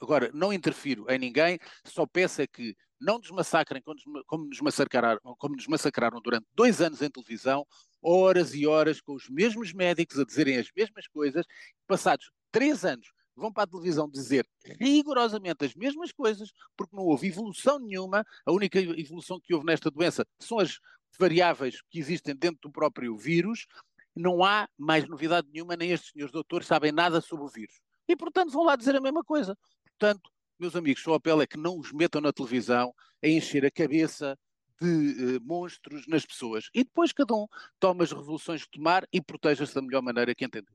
Agora, 0.00 0.30
não 0.32 0.52
interfiro 0.52 1.04
em 1.10 1.18
ninguém, 1.18 1.58
só 1.84 2.06
peço 2.06 2.40
é 2.40 2.46
que 2.46 2.74
não 2.98 3.18
nos 3.18 3.30
massacrem 3.30 3.82
como 4.26 4.46
nos 4.46 4.60
massacraram, 4.60 5.20
como 5.38 5.54
nos 5.54 5.66
massacraram 5.66 6.20
durante 6.22 6.46
dois 6.54 6.80
anos 6.80 7.02
em 7.02 7.10
televisão, 7.10 7.66
horas 8.02 8.54
e 8.54 8.66
horas 8.66 9.00
com 9.00 9.14
os 9.14 9.28
mesmos 9.28 9.74
médicos 9.74 10.18
a 10.18 10.24
dizerem 10.24 10.56
as 10.56 10.68
mesmas 10.74 11.06
coisas, 11.06 11.44
passados 11.86 12.30
três 12.50 12.82
anos 12.82 13.08
vão 13.36 13.52
para 13.52 13.64
a 13.64 13.66
televisão 13.66 14.08
dizer 14.08 14.46
rigorosamente 14.78 15.64
as 15.64 15.74
mesmas 15.74 16.12
coisas, 16.12 16.52
porque 16.76 16.94
não 16.94 17.04
houve 17.04 17.28
evolução 17.28 17.78
nenhuma, 17.78 18.24
a 18.44 18.52
única 18.52 18.78
evolução 18.78 19.40
que 19.40 19.54
houve 19.54 19.66
nesta 19.66 19.90
doença 19.90 20.26
são 20.38 20.58
as 20.58 20.78
variáveis 21.18 21.82
que 21.90 21.98
existem 21.98 22.34
dentro 22.34 22.60
do 22.62 22.72
próprio 22.72 23.16
vírus, 23.16 23.66
não 24.14 24.44
há 24.44 24.68
mais 24.76 25.06
novidade 25.08 25.48
nenhuma, 25.52 25.76
nem 25.76 25.92
estes 25.92 26.12
senhores 26.12 26.32
doutores 26.32 26.66
sabem 26.66 26.92
nada 26.92 27.20
sobre 27.20 27.44
o 27.44 27.48
vírus. 27.48 27.80
E, 28.08 28.16
portanto, 28.16 28.50
vão 28.50 28.64
lá 28.64 28.76
dizer 28.76 28.96
a 28.96 29.00
mesma 29.00 29.22
coisa. 29.22 29.56
Portanto, 29.84 30.30
meus 30.58 30.74
amigos, 30.76 31.06
o 31.06 31.14
apelo 31.14 31.42
é 31.42 31.46
que 31.46 31.56
não 31.56 31.78
os 31.78 31.92
metam 31.92 32.20
na 32.20 32.32
televisão 32.32 32.92
a 33.22 33.28
encher 33.28 33.64
a 33.64 33.70
cabeça 33.70 34.36
de 34.80 35.36
uh, 35.36 35.40
monstros 35.42 36.06
nas 36.06 36.24
pessoas. 36.24 36.68
E 36.74 36.82
depois 36.84 37.12
cada 37.12 37.34
um 37.34 37.46
toma 37.78 38.04
as 38.04 38.12
resoluções 38.12 38.64
que 38.64 38.70
tomar 38.72 39.06
e 39.12 39.20
proteja-se 39.20 39.74
da 39.74 39.82
melhor 39.82 40.02
maneira 40.02 40.34
que 40.34 40.44
entender. 40.44 40.72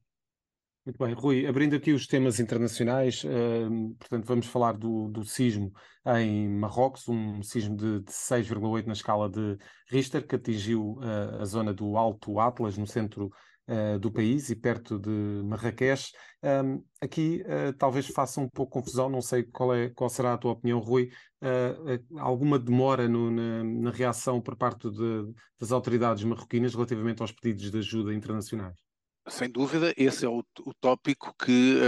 Muito 0.86 1.04
bem, 1.04 1.16
Rui, 1.16 1.48
abrindo 1.48 1.76
aqui 1.76 1.92
os 1.92 2.06
temas 2.06 2.40
internacionais, 2.40 3.24
uh, 3.24 3.96
portanto, 3.98 4.26
vamos 4.26 4.46
falar 4.46 4.74
do, 4.74 5.08
do 5.08 5.24
sismo 5.26 5.74
em 6.20 6.48
Marrocos, 6.48 7.08
um 7.10 7.42
sismo 7.42 7.76
de, 7.76 8.02
de 8.02 8.12
6,8 8.12 8.86
na 8.86 8.94
escala 8.94 9.28
de 9.28 9.58
Richter, 9.90 10.28
que 10.28 10.36
atingiu 10.36 11.00
uh, 11.00 11.42
a 11.42 11.46
zona 11.46 11.74
do 11.74 11.98
Alto 11.98 12.40
Atlas, 12.40 12.78
no 12.78 12.86
centro 12.86 13.32
uh, 13.68 13.98
do 13.98 14.12
país 14.12 14.52
e 14.52 14.56
perto 14.56 15.00
de 15.00 15.10
Marrakech. 15.44 16.12
Um, 16.44 16.84
aqui 17.02 17.44
uh, 17.48 17.74
talvez 17.74 18.06
faça 18.06 18.40
um 18.40 18.48
pouco 18.48 18.74
confusão, 18.74 19.10
não 19.10 19.22
sei 19.22 19.42
qual, 19.42 19.74
é, 19.74 19.90
qual 19.90 20.08
será 20.08 20.34
a 20.34 20.38
tua 20.38 20.52
opinião, 20.52 20.78
Rui. 20.78 21.10
Alguma 22.20 22.60
demora 22.60 23.08
no, 23.10 23.32
na, 23.32 23.64
na, 23.64 23.92
reação 23.92 24.40
por 24.40 24.56
parte 24.56 24.90
de, 24.90 25.34
das 25.60 25.72
autoridades 25.72 26.24
marroquinas 26.24 26.74
relativamente 26.74 27.24
aos 27.24 27.32
pedidos 27.32 27.72
de 27.72 27.78
ajuda 27.80 28.14
internacionais? 28.14 28.85
Sem 29.28 29.50
dúvida, 29.50 29.94
esse 29.98 30.26
é 30.26 30.30
o, 30.30 30.44
o 30.60 30.74
tópico 30.76 31.34
que 31.38 31.80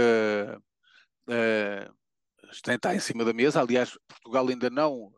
está 2.50 2.94
em 2.94 3.00
cima 3.00 3.24
da 3.24 3.32
mesa. 3.32 3.60
Aliás, 3.60 3.96
Portugal 4.08 4.48
ainda 4.48 4.68
não 4.70 5.12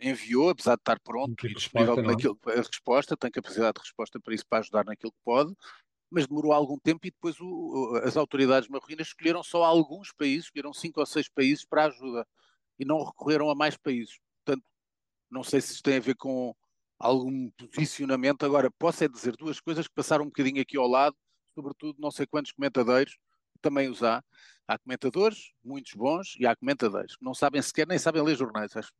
enviou, 0.00 0.50
apesar 0.50 0.74
de 0.74 0.80
estar 0.80 0.98
pronto 1.00 1.46
e 1.46 1.54
disponível 1.54 2.02
naquilo, 2.02 2.36
a 2.46 2.56
resposta, 2.56 3.16
tem 3.16 3.30
capacidade 3.30 3.74
de 3.74 3.80
resposta 3.82 4.18
para 4.18 4.34
isso, 4.34 4.44
para 4.48 4.58
ajudar 4.58 4.84
naquilo 4.84 5.12
que 5.12 5.24
pode 5.24 5.54
mas 6.14 6.28
demorou 6.28 6.52
algum 6.52 6.78
tempo 6.78 7.06
e 7.06 7.10
depois 7.10 7.40
o, 7.40 8.00
as 8.04 8.16
autoridades 8.16 8.68
marroquinas 8.68 9.08
escolheram 9.08 9.42
só 9.42 9.64
alguns 9.64 10.12
países, 10.12 10.44
escolheram 10.44 10.72
cinco 10.72 11.00
ou 11.00 11.06
seis 11.06 11.28
países 11.28 11.64
para 11.64 11.86
ajuda 11.86 12.24
e 12.78 12.84
não 12.84 13.02
recorreram 13.02 13.50
a 13.50 13.54
mais 13.54 13.76
países. 13.76 14.20
Portanto, 14.44 14.64
não 15.28 15.42
sei 15.42 15.60
se 15.60 15.72
isto 15.72 15.82
tem 15.82 15.96
a 15.96 16.00
ver 16.00 16.14
com 16.14 16.54
algum 17.00 17.50
posicionamento. 17.74 18.44
Agora, 18.44 18.70
posso 18.78 19.02
é 19.02 19.08
dizer 19.08 19.34
duas 19.36 19.58
coisas 19.58 19.88
que 19.88 19.94
passaram 19.94 20.24
um 20.24 20.28
bocadinho 20.28 20.62
aqui 20.62 20.76
ao 20.76 20.86
lado, 20.86 21.16
sobretudo 21.54 22.00
não 22.00 22.10
sei 22.10 22.26
quantos 22.26 22.52
comentadores, 22.52 23.16
também 23.60 23.88
os 23.88 24.02
há. 24.02 24.22
Há 24.66 24.78
comentadores, 24.78 25.52
muitos 25.62 25.92
bons, 25.92 26.34
e 26.38 26.46
há 26.46 26.56
comentadores 26.56 27.16
que 27.16 27.24
não 27.24 27.34
sabem 27.34 27.60
sequer, 27.60 27.86
nem 27.86 27.98
sabem 27.98 28.22
ler 28.22 28.36
jornais, 28.36 28.74
acho. 28.76 28.92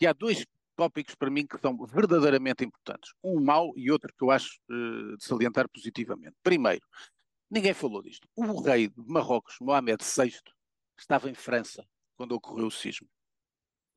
E 0.00 0.06
há 0.06 0.12
dois 0.12 0.44
tópicos 0.76 1.14
para 1.14 1.30
mim 1.30 1.46
que 1.46 1.58
são 1.58 1.76
verdadeiramente 1.86 2.64
importantes. 2.64 3.12
Um 3.22 3.40
mau 3.40 3.72
e 3.76 3.90
outro 3.90 4.12
que 4.16 4.24
eu 4.24 4.30
acho 4.30 4.58
uh, 4.70 5.16
de 5.16 5.24
salientar 5.24 5.68
positivamente. 5.68 6.36
Primeiro, 6.42 6.84
ninguém 7.50 7.74
falou 7.74 8.02
disto. 8.02 8.28
O 8.34 8.62
rei 8.62 8.88
de 8.88 8.94
Marrocos, 9.06 9.56
Mohamed 9.60 10.02
VI, 10.02 10.32
estava 10.98 11.28
em 11.28 11.34
França 11.34 11.84
quando 12.16 12.32
ocorreu 12.32 12.66
o 12.66 12.70
sismo. 12.70 13.08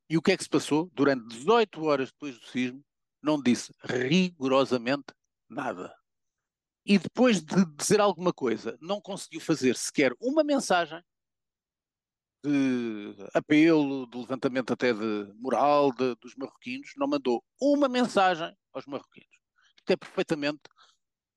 E 0.09 0.17
o 0.17 0.21
que 0.21 0.31
é 0.31 0.37
que 0.37 0.43
se 0.43 0.49
passou? 0.49 0.89
Durante 0.93 1.27
18 1.27 1.83
horas 1.83 2.11
depois 2.11 2.37
do 2.37 2.45
sismo, 2.47 2.83
não 3.21 3.41
disse 3.41 3.73
rigorosamente 3.83 5.13
nada. 5.49 5.93
E 6.85 6.97
depois 6.97 7.41
de 7.41 7.65
dizer 7.77 8.01
alguma 8.01 8.33
coisa, 8.33 8.77
não 8.81 8.99
conseguiu 8.99 9.39
fazer 9.39 9.75
sequer 9.75 10.13
uma 10.19 10.43
mensagem 10.43 11.01
de 12.43 13.15
apelo, 13.33 14.05
de 14.07 14.17
levantamento 14.17 14.73
até 14.73 14.93
de 14.93 15.33
moral 15.35 15.93
de, 15.93 16.13
dos 16.15 16.35
marroquinos, 16.35 16.91
não 16.97 17.07
mandou 17.07 17.41
uma 17.59 17.87
mensagem 17.87 18.53
aos 18.73 18.85
marroquinos. 18.85 19.31
Isto 19.77 19.91
é 19.91 19.95
perfeitamente 19.95 20.61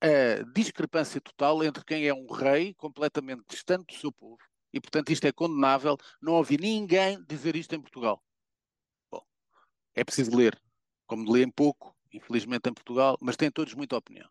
a 0.01 0.43
discrepância 0.53 1.21
total 1.21 1.63
entre 1.63 1.85
quem 1.85 2.07
é 2.07 2.13
um 2.13 2.27
rei 2.31 2.75
completamente 2.75 3.45
distante 3.49 3.95
do 3.95 4.01
seu 4.01 4.13
povo 4.13 4.39
e, 4.73 4.81
portanto, 4.81 5.11
isto 5.11 5.27
é 5.27 5.33
condenável. 5.33 5.97
Não 6.21 6.35
ouvi 6.35 6.59
ninguém 6.59 7.23
dizer 7.25 7.55
isto 7.55 7.75
em 7.75 7.81
Portugal. 7.81 8.23
Bom, 9.11 9.25
é 9.95 10.05
preciso 10.05 10.37
ler, 10.37 10.61
como 11.07 11.31
leem 11.31 11.51
pouco, 11.51 11.97
infelizmente, 12.13 12.69
em 12.69 12.75
Portugal, 12.75 13.17
mas 13.21 13.37
têm 13.37 13.51
todos 13.51 13.75
muita 13.75 13.97
opinião. 13.97 14.29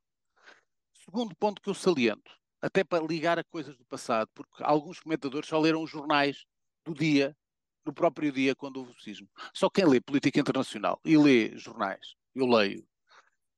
Segundo 1.15 1.33
ponto 1.37 1.61
que 1.61 1.69
eu 1.69 1.73
saliento, 1.73 2.29
até 2.61 2.83
para 2.83 3.01
ligar 3.01 3.39
a 3.39 3.43
coisas 3.45 3.77
do 3.77 3.85
passado, 3.85 4.29
porque 4.35 4.61
alguns 4.61 4.99
comentadores 4.99 5.47
só 5.47 5.57
leram 5.57 5.81
os 5.81 5.89
jornais 5.89 6.43
do 6.83 6.93
dia, 6.93 7.33
no 7.85 7.93
próprio 7.93 8.33
dia, 8.33 8.53
quando 8.53 8.81
houve 8.81 8.91
o 8.91 8.99
sismo. 8.99 9.29
Só 9.53 9.69
quem 9.69 9.85
lê 9.85 10.01
política 10.01 10.41
internacional 10.41 10.99
e 11.05 11.17
lê 11.17 11.57
jornais, 11.57 12.17
eu 12.35 12.45
leio, 12.45 12.85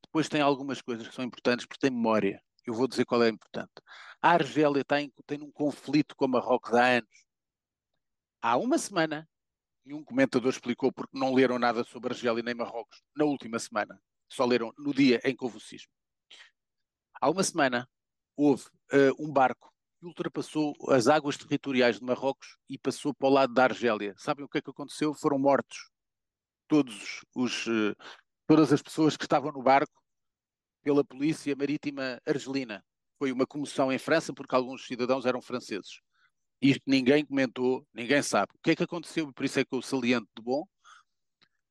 depois 0.03 0.29
tem 0.29 0.39
algumas 0.39 0.83
coisas 0.83 1.07
que 1.07 1.15
são 1.15 1.25
importantes 1.25 1.65
porque 1.65 1.79
tem 1.79 1.89
memória. 1.89 2.39
Eu 2.63 2.75
vou 2.75 2.87
dizer 2.87 3.05
qual 3.05 3.23
é 3.23 3.29
importante. 3.29 3.73
A 4.21 4.33
Argélia 4.33 4.85
tem, 4.85 5.11
tem 5.25 5.41
um 5.41 5.51
conflito 5.51 6.15
com 6.15 6.27
Marrocos 6.27 6.75
há 6.75 6.97
anos. 6.97 7.25
Há 8.39 8.55
uma 8.55 8.77
semana, 8.77 9.27
e 9.83 9.95
um 9.95 10.03
comentador 10.03 10.51
explicou 10.51 10.91
porque 10.91 11.17
não 11.17 11.33
leram 11.33 11.57
nada 11.57 11.83
sobre 11.83 12.13
Argélia 12.13 12.43
nem 12.43 12.53
Marrocos 12.53 13.01
na 13.15 13.25
última 13.25 13.57
semana. 13.57 13.99
Só 14.29 14.45
leram 14.45 14.71
no 14.77 14.93
dia 14.93 15.19
em 15.23 15.35
que 15.35 15.43
houve 15.43 15.57
o 15.57 15.59
sismo. 15.59 15.91
Há 17.19 17.29
uma 17.29 17.43
semana 17.43 17.89
houve 18.35 18.65
uh, 18.93 19.13
um 19.19 19.31
barco 19.31 19.73
que 19.99 20.05
ultrapassou 20.05 20.75
as 20.89 21.07
águas 21.07 21.37
territoriais 21.37 21.97
de 21.99 22.05
Marrocos 22.05 22.57
e 22.69 22.77
passou 22.77 23.13
para 23.13 23.27
o 23.27 23.31
lado 23.31 23.53
da 23.53 23.63
Argélia. 23.63 24.13
Sabem 24.17 24.45
o 24.45 24.49
que 24.49 24.59
é 24.59 24.61
que 24.61 24.69
aconteceu? 24.69 25.13
Foram 25.13 25.39
mortos 25.39 25.89
todos 26.67 27.21
os, 27.33 27.65
eh, 27.67 27.95
todas 28.45 28.71
as 28.71 28.81
pessoas 28.81 29.17
que 29.17 29.23
estavam 29.23 29.51
no 29.51 29.63
barco 29.63 30.03
pela 30.83 31.03
polícia 31.03 31.55
marítima 31.55 32.21
argelina. 32.25 32.83
Foi 33.17 33.31
uma 33.31 33.47
comoção 33.47 33.91
em 33.91 33.97
França 33.97 34.33
porque 34.33 34.53
alguns 34.53 34.85
cidadãos 34.85 35.25
eram 35.25 35.41
franceses. 35.41 35.99
Isto 36.61 36.83
ninguém 36.85 37.25
comentou, 37.25 37.85
ninguém 37.93 38.21
sabe. 38.21 38.51
O 38.55 38.59
que 38.61 38.71
é 38.71 38.75
que 38.75 38.83
aconteceu? 38.83 39.31
Por 39.33 39.45
isso 39.45 39.59
é 39.59 39.65
que 39.65 39.75
o 39.75 39.81
saliente 39.81 40.27
de 40.35 40.43
bom 40.43 40.63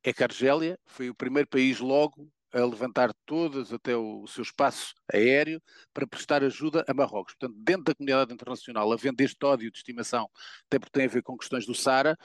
é 0.03 0.11
que 0.11 0.23
a 0.23 0.25
Argélia 0.25 0.77
foi 0.85 1.09
o 1.09 1.15
primeiro 1.15 1.47
país 1.47 1.79
logo 1.79 2.29
a 2.61 2.65
levantar 2.65 3.13
todas 3.25 3.71
até 3.71 3.95
o, 3.95 4.25
seu 4.27 4.41
espaço 4.41 4.93
aéreo 5.13 5.61
para 5.93 6.07
prestar 6.07 6.43
ajuda 6.43 6.83
a 6.87 6.93
Marrocos. 6.93 7.35
Portanto, 7.35 7.59
dentro 7.59 7.83
da 7.83 7.95
comunidade 7.95 8.33
internacional, 8.33 8.91
havendo 8.91 9.21
este 9.21 9.45
ódio 9.45 9.71
de 9.71 9.77
estimação, 9.77 10.29
até 10.65 10.79
porque 10.79 10.91
tem 10.91 11.05
a 11.05 11.09
ver 11.09 11.23
com 11.23 11.37
questões 11.37 11.65
do 11.65 11.75
Sara, 11.75 12.17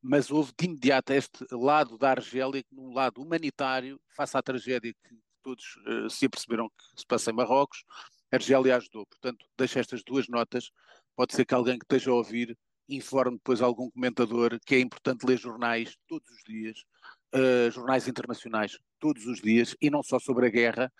mas 0.00 0.30
houve 0.30 0.52
de 0.58 0.66
imediato 0.66 1.12
este 1.12 1.44
lado 1.52 1.96
da 1.96 2.10
Argélia, 2.10 2.64
num 2.70 2.92
lado 2.92 3.22
humanitário, 3.22 4.00
face 4.16 4.36
à 4.36 4.42
tragédia 4.42 4.92
que 4.92 5.18
todos 5.42 5.76
uh, 5.86 6.10
se 6.10 6.26
aperceberam 6.26 6.68
que 6.68 7.00
se 7.00 7.06
passa 7.06 7.30
em 7.30 7.34
Marrocos, 7.34 7.84
Argélia 8.30 8.76
ajudou. 8.76 9.06
Portanto, 9.06 9.46
deixo 9.56 9.78
estas 9.78 10.02
duas 10.02 10.26
notas. 10.28 10.70
Pode 11.14 11.34
ser 11.34 11.44
que 11.44 11.54
alguém 11.54 11.78
que 11.78 11.84
esteja 11.84 12.10
a 12.10 12.14
ouvir 12.14 12.56
informe 12.88 13.36
depois 13.36 13.60
algum 13.60 13.90
comentador 13.90 14.58
que 14.66 14.74
é 14.74 14.80
importante 14.80 15.24
ler 15.24 15.38
jornais 15.38 15.96
todos 16.08 16.28
os 16.30 16.42
dias, 16.44 16.84
uh, 17.34 17.70
jornais 17.70 18.06
internacionais 18.08 18.78
todos 18.98 19.26
os 19.26 19.40
dias, 19.40 19.76
e 19.80 19.90
não 19.90 20.02
só 20.02 20.18
sobre 20.18 20.46
a 20.46 20.50
guerra, 20.50 20.92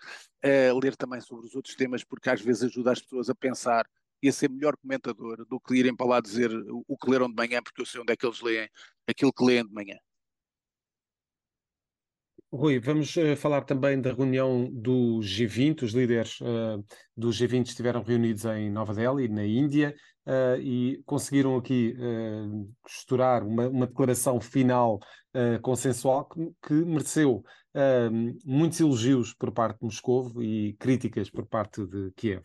uh, 0.45 0.79
ler 0.79 0.97
também 0.97 1.21
sobre 1.21 1.47
os 1.47 1.55
outros 1.55 1.75
temas, 1.75 2.05
porque 2.05 2.31
às 2.31 2.41
vezes 2.41 2.65
ajuda 2.65 2.93
as 2.93 3.01
pessoas 3.01 3.31
a 3.31 3.35
pensar 3.35 3.87
e 4.23 4.29
a 4.29 4.33
ser 4.33 4.49
melhor 4.49 4.77
comentador 4.77 5.45
do 5.47 5.61
que 5.61 5.75
irem 5.75 5.95
para 5.95 6.07
lá 6.07 6.21
dizer 6.21 6.51
o 6.87 6.97
que 6.97 7.11
leram 7.11 7.29
de 7.29 7.35
manhã, 7.35 7.61
porque 7.63 7.81
eu 7.81 7.87
sei 7.87 8.01
onde 8.01 8.13
é 8.13 8.17
que 8.17 8.25
eles 8.25 8.41
leem 8.41 8.69
aquilo 9.07 9.33
que 9.33 9.45
leem 9.45 9.67
de 9.67 9.73
manhã. 9.73 9.97
Rui, 12.55 12.79
vamos 12.79 13.17
uh, 13.17 13.35
falar 13.35 13.63
também 13.63 13.99
da 13.99 14.13
reunião 14.13 14.71
do 14.71 15.21
G20. 15.21 15.85
Os 15.85 15.93
líderes 15.93 16.39
uh, 16.43 16.85
do 17.17 17.31
G20 17.31 17.69
estiveram 17.69 18.03
reunidos 18.03 18.45
em 18.45 18.71
Nova 18.71 18.93
Delhi, 18.93 19.27
na 19.27 19.45
Índia, 19.45 19.95
uh, 20.27 20.61
e 20.61 21.03
conseguiram 21.05 21.57
aqui 21.57 21.95
costurar 22.81 23.47
uma, 23.47 23.69
uma, 23.69 23.87
declaração 23.87 24.41
final 24.41 25.01
consensual 25.63 26.29
que, 26.29 26.53
que 26.67 26.75
mereceu 26.75 27.43
muitos 28.45 28.81
elogios 28.81 29.33
por 29.33 29.51
parte 29.51 29.79
de 29.79 29.85
Moscou 29.85 30.43
e 30.43 30.75
críticas 30.79 31.31
por 31.31 31.47
parte 31.47 31.87
de 31.87 32.13
Kiev. 32.13 32.43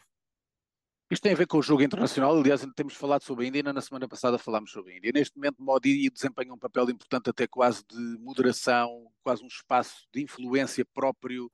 Isto 1.10 1.24
tem 1.24 1.32
a 1.32 1.36
ver 1.36 1.48
com 1.48 1.58
o 1.58 1.64
jogo 1.64 1.82
internacional, 1.82 2.38
aliás, 2.38 2.68
temos 2.76 2.94
falado 2.94 3.24
sobre 3.24 3.46
a 3.46 3.48
Índia, 3.48 3.64
na 3.64 3.80
semana 3.80 4.10
passada 4.10 4.38
falámos 4.38 4.72
sobre 4.72 4.92
a 4.92 4.98
Índia. 4.98 5.12
Neste 5.14 5.38
momento, 5.38 5.64
Modi 5.64 6.10
desempenha 6.10 6.54
um 6.54 6.58
papel 6.58 6.90
importante, 6.90 7.30
até 7.30 7.48
quase 7.48 7.82
de 7.90 8.18
moderação, 8.20 9.10
quase 9.24 9.42
um 9.42 9.48
espaço 9.48 10.06
de 10.14 10.22
influência 10.22 10.86
próprio 10.94 11.50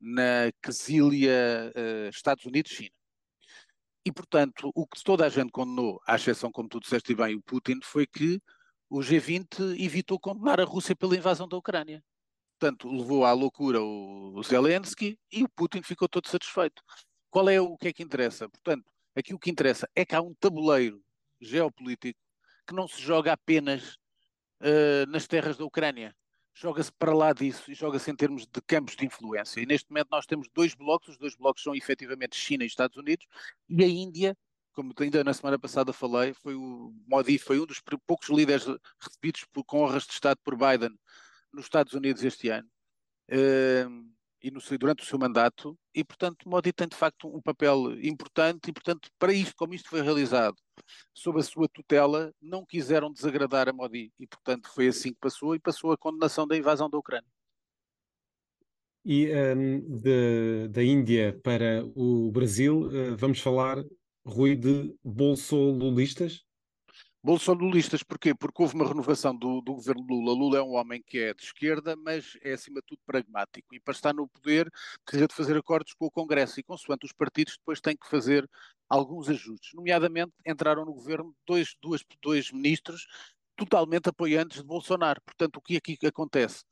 na 0.00 0.50
quesilha 0.62 1.70
uh, 1.76 2.08
Estados 2.08 2.46
Unidos-China. 2.46 3.03
E, 4.04 4.12
portanto, 4.12 4.70
o 4.74 4.86
que 4.86 5.02
toda 5.02 5.26
a 5.26 5.28
gente 5.28 5.50
condenou, 5.50 6.00
à 6.06 6.16
exceção, 6.16 6.52
como 6.52 6.68
tu 6.68 6.80
disseste 6.80 7.14
bem, 7.14 7.34
o 7.34 7.42
Putin, 7.42 7.80
foi 7.82 8.06
que 8.06 8.40
o 8.90 8.98
G20 8.98 9.80
evitou 9.80 10.20
condenar 10.20 10.60
a 10.60 10.64
Rússia 10.64 10.94
pela 10.94 11.16
invasão 11.16 11.48
da 11.48 11.56
Ucrânia. 11.56 12.02
Portanto, 12.58 12.88
levou 12.90 13.24
à 13.24 13.32
loucura 13.32 13.82
o 13.82 14.40
Zelensky 14.42 15.18
e 15.32 15.42
o 15.42 15.48
Putin 15.48 15.82
ficou 15.82 16.08
todo 16.08 16.28
satisfeito. 16.28 16.82
Qual 17.30 17.48
é 17.48 17.60
o 17.60 17.76
que 17.76 17.88
é 17.88 17.92
que 17.92 18.02
interessa? 18.02 18.48
Portanto, 18.48 18.84
Aqui 19.16 19.32
o 19.32 19.38
que 19.38 19.50
interessa 19.50 19.88
é 19.94 20.04
que 20.04 20.14
há 20.14 20.20
um 20.20 20.34
tabuleiro 20.34 21.00
geopolítico 21.40 22.18
que 22.66 22.74
não 22.74 22.88
se 22.88 23.00
joga 23.00 23.32
apenas 23.32 23.94
uh, 24.60 25.06
nas 25.08 25.28
terras 25.28 25.56
da 25.56 25.64
Ucrânia. 25.64 26.14
Joga-se 26.54 26.92
para 26.92 27.12
lá 27.12 27.32
disso 27.32 27.70
e 27.70 27.74
joga-se 27.74 28.10
em 28.10 28.14
termos 28.14 28.46
de 28.46 28.62
campos 28.62 28.94
de 28.94 29.04
influência. 29.04 29.60
E 29.60 29.66
neste 29.66 29.90
momento 29.90 30.08
nós 30.10 30.24
temos 30.24 30.48
dois 30.54 30.74
blocos, 30.74 31.08
os 31.08 31.18
dois 31.18 31.34
blocos 31.34 31.62
são 31.62 31.74
efetivamente 31.74 32.36
China 32.36 32.62
e 32.62 32.66
Estados 32.66 32.96
Unidos, 32.96 33.26
e 33.68 33.82
a 33.82 33.88
Índia, 33.88 34.36
como 34.72 34.94
ainda 35.00 35.24
na 35.24 35.34
semana 35.34 35.58
passada 35.58 35.92
falei, 35.92 36.32
foi 36.32 36.54
o 36.54 36.94
Modi 37.08 37.38
foi 37.38 37.60
um 37.60 37.66
dos 37.66 37.82
poucos 38.06 38.28
líderes 38.28 38.66
recebidos 39.00 39.44
por, 39.52 39.64
com 39.64 39.82
honras 39.82 40.04
de 40.04 40.12
Estado 40.12 40.38
por 40.44 40.56
Biden 40.56 40.96
nos 41.52 41.64
Estados 41.64 41.92
Unidos 41.92 42.22
este 42.22 42.48
ano. 42.50 42.68
Uh, 43.28 44.13
e 44.44 44.50
no, 44.50 44.60
durante 44.78 45.02
o 45.02 45.06
seu 45.06 45.18
mandato, 45.18 45.74
e 45.94 46.04
portanto 46.04 46.46
Modi 46.46 46.70
tem 46.70 46.86
de 46.86 46.94
facto 46.94 47.34
um 47.34 47.40
papel 47.40 47.98
importante, 48.04 48.68
e 48.68 48.72
portanto 48.74 49.08
para 49.18 49.32
isto, 49.32 49.54
como 49.56 49.72
isto 49.72 49.88
foi 49.88 50.02
realizado 50.02 50.56
sob 51.14 51.40
a 51.40 51.42
sua 51.42 51.66
tutela, 51.66 52.30
não 52.42 52.66
quiseram 52.66 53.10
desagradar 53.10 53.70
a 53.70 53.72
Modi, 53.72 54.12
e 54.20 54.26
portanto 54.26 54.68
foi 54.68 54.88
assim 54.88 55.14
que 55.14 55.18
passou, 55.18 55.54
e 55.54 55.58
passou 55.58 55.92
a 55.92 55.96
condenação 55.96 56.46
da 56.46 56.56
invasão 56.58 56.90
da 56.90 56.98
Ucrânia. 56.98 57.28
E 59.02 59.30
um, 59.34 59.98
de, 60.00 60.68
da 60.68 60.82
Índia 60.82 61.40
para 61.42 61.82
o 61.94 62.30
Brasil, 62.30 62.86
uh, 62.88 63.16
vamos 63.16 63.40
falar, 63.40 63.82
Rui, 64.26 64.56
de 64.56 64.94
bolsolulistas? 65.02 66.44
Bolsonaristas, 67.24 68.02
porquê? 68.02 68.34
Porque 68.34 68.60
houve 68.62 68.74
uma 68.74 68.86
renovação 68.86 69.34
do, 69.34 69.62
do, 69.62 69.72
governo 69.72 70.04
Lula. 70.06 70.34
Lula 70.34 70.58
é 70.58 70.62
um 70.62 70.74
homem 70.74 71.02
que 71.02 71.18
é 71.18 71.32
de 71.32 71.42
esquerda, 71.42 71.96
mas 71.96 72.36
é 72.42 72.52
acima 72.52 72.82
de 72.82 72.86
tudo 72.86 73.00
pragmático. 73.06 73.74
E 73.74 73.80
para 73.80 73.94
estar 73.94 74.12
no 74.12 74.28
poder 74.28 74.70
precisa 75.06 75.26
de 75.26 75.34
fazer 75.34 75.56
acordos 75.56 75.94
com 75.94 76.04
o 76.04 76.10
Congresso. 76.10 76.60
E 76.60 76.62
consoante 76.62 77.06
os 77.06 77.12
partidos 77.12 77.56
depois 77.56 77.80
têm 77.80 77.96
que 77.96 78.06
fazer 78.10 78.46
alguns 78.90 79.30
ajustes. 79.30 79.72
Nomeadamente, 79.72 80.34
entraram 80.46 80.84
no 80.84 80.92
governo 80.92 81.34
dois, 81.46 81.74
dois, 81.80 82.04
dois 82.20 82.52
ministros 82.52 83.06
totalmente 83.56 84.10
apoiantes 84.10 84.58
de 84.58 84.64
Bolsonaro. 84.64 85.22
Portanto, 85.24 85.56
o 85.56 85.62
que 85.62 85.78
aqui 85.78 85.96
acontece? 86.06 86.62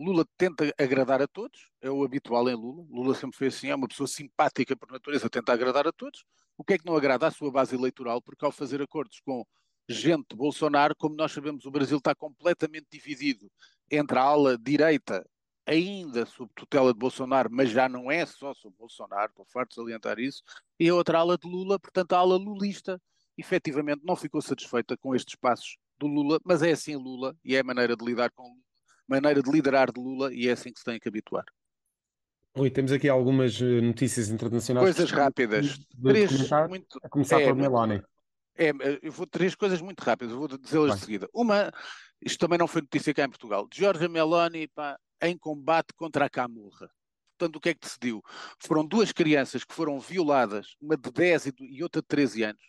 Lula 0.00 0.24
tenta 0.38 0.72
agradar 0.78 1.20
a 1.20 1.28
todos, 1.28 1.68
é 1.82 1.90
o 1.90 2.02
habitual 2.02 2.48
em 2.48 2.54
Lula. 2.54 2.86
Lula 2.88 3.14
sempre 3.14 3.36
foi 3.36 3.48
assim, 3.48 3.68
é 3.68 3.74
uma 3.74 3.88
pessoa 3.88 4.06
simpática 4.06 4.74
por 4.74 4.90
natureza, 4.90 5.28
tenta 5.28 5.52
agradar 5.52 5.86
a 5.86 5.92
todos. 5.92 6.24
O 6.56 6.64
que 6.64 6.72
é 6.72 6.78
que 6.78 6.86
não 6.86 6.96
agrada 6.96 7.26
à 7.26 7.30
sua 7.30 7.50
base 7.50 7.74
eleitoral? 7.74 8.22
Porque 8.22 8.42
ao 8.42 8.50
fazer 8.50 8.80
acordos 8.80 9.20
com 9.20 9.44
gente 9.88 10.36
Bolsonaro, 10.36 10.94
como 10.94 11.16
nós 11.16 11.32
sabemos, 11.32 11.64
o 11.64 11.70
Brasil 11.70 11.98
está 11.98 12.14
completamente 12.14 12.86
dividido 12.90 13.50
entre 13.90 14.18
a 14.18 14.22
ala 14.22 14.58
direita, 14.58 15.26
ainda 15.66 16.26
sob 16.26 16.50
tutela 16.54 16.92
de 16.92 16.98
Bolsonaro, 16.98 17.48
mas 17.50 17.70
já 17.70 17.88
não 17.88 18.10
é 18.10 18.24
só 18.26 18.52
sob 18.54 18.74
Bolsonaro, 18.78 19.30
estou 19.30 19.46
farto 19.46 19.70
de 19.70 19.74
salientar 19.76 20.18
isso, 20.18 20.42
e 20.78 20.88
a 20.88 20.94
outra 20.94 21.18
ala 21.18 21.38
de 21.38 21.48
Lula, 21.48 21.78
portanto 21.78 22.12
a 22.12 22.18
ala 22.18 22.36
lulista, 22.36 23.00
efetivamente 23.36 24.02
não 24.04 24.16
ficou 24.16 24.42
satisfeita 24.42 24.96
com 24.96 25.14
estes 25.14 25.34
passos 25.36 25.76
do 25.98 26.06
Lula, 26.06 26.38
mas 26.44 26.62
é 26.62 26.72
assim 26.72 26.96
Lula 26.96 27.34
e 27.44 27.56
é 27.56 27.60
a 27.60 27.64
maneira 27.64 27.96
de 27.96 28.04
lidar 28.04 28.30
com 28.30 28.42
Lula, 28.42 28.62
maneira 29.06 29.42
de 29.42 29.50
liderar 29.50 29.90
de 29.92 30.00
Lula 30.00 30.32
e 30.34 30.48
é 30.48 30.52
assim 30.52 30.72
que 30.72 30.78
se 30.78 30.84
tem 30.84 30.98
que 30.98 31.08
habituar. 31.08 31.44
Oi, 32.54 32.70
temos 32.70 32.90
aqui 32.90 33.08
algumas 33.08 33.60
eh, 33.60 33.80
notícias 33.80 34.30
internacionais. 34.30 34.84
Coisas 34.84 35.10
rápidas. 35.12 35.78
Três, 36.02 36.50
muito, 36.68 36.98
a 37.02 37.08
começar 37.08 37.40
é, 37.40 37.44
pela 37.44 37.54
Meloni. 37.54 38.02
É, 38.58 38.72
eu 39.02 39.12
vou 39.12 39.24
três 39.24 39.54
coisas 39.54 39.80
muito 39.80 40.00
rápidas, 40.00 40.34
vou 40.34 40.48
dizê-las 40.48 40.96
de 40.96 41.04
seguida. 41.04 41.28
Uma, 41.32 41.70
isto 42.20 42.40
também 42.40 42.58
não 42.58 42.66
foi 42.66 42.82
notícia 42.82 43.14
cá 43.14 43.24
em 43.24 43.28
Portugal, 43.28 43.68
Giorgia 43.72 44.08
Meloni 44.08 44.66
pá, 44.66 44.98
em 45.22 45.38
combate 45.38 45.94
contra 45.94 46.24
a 46.24 46.30
camurra. 46.30 46.90
Portanto, 47.38 47.56
o 47.56 47.60
que 47.60 47.68
é 47.68 47.74
que 47.74 47.80
decidiu? 47.80 48.20
Foram 48.58 48.84
duas 48.84 49.12
crianças 49.12 49.64
que 49.64 49.72
foram 49.72 50.00
violadas, 50.00 50.74
uma 50.80 50.96
de 50.96 51.08
10 51.08 51.52
e 51.60 51.82
outra 51.84 52.02
de 52.02 52.08
13 52.08 52.42
anos, 52.42 52.62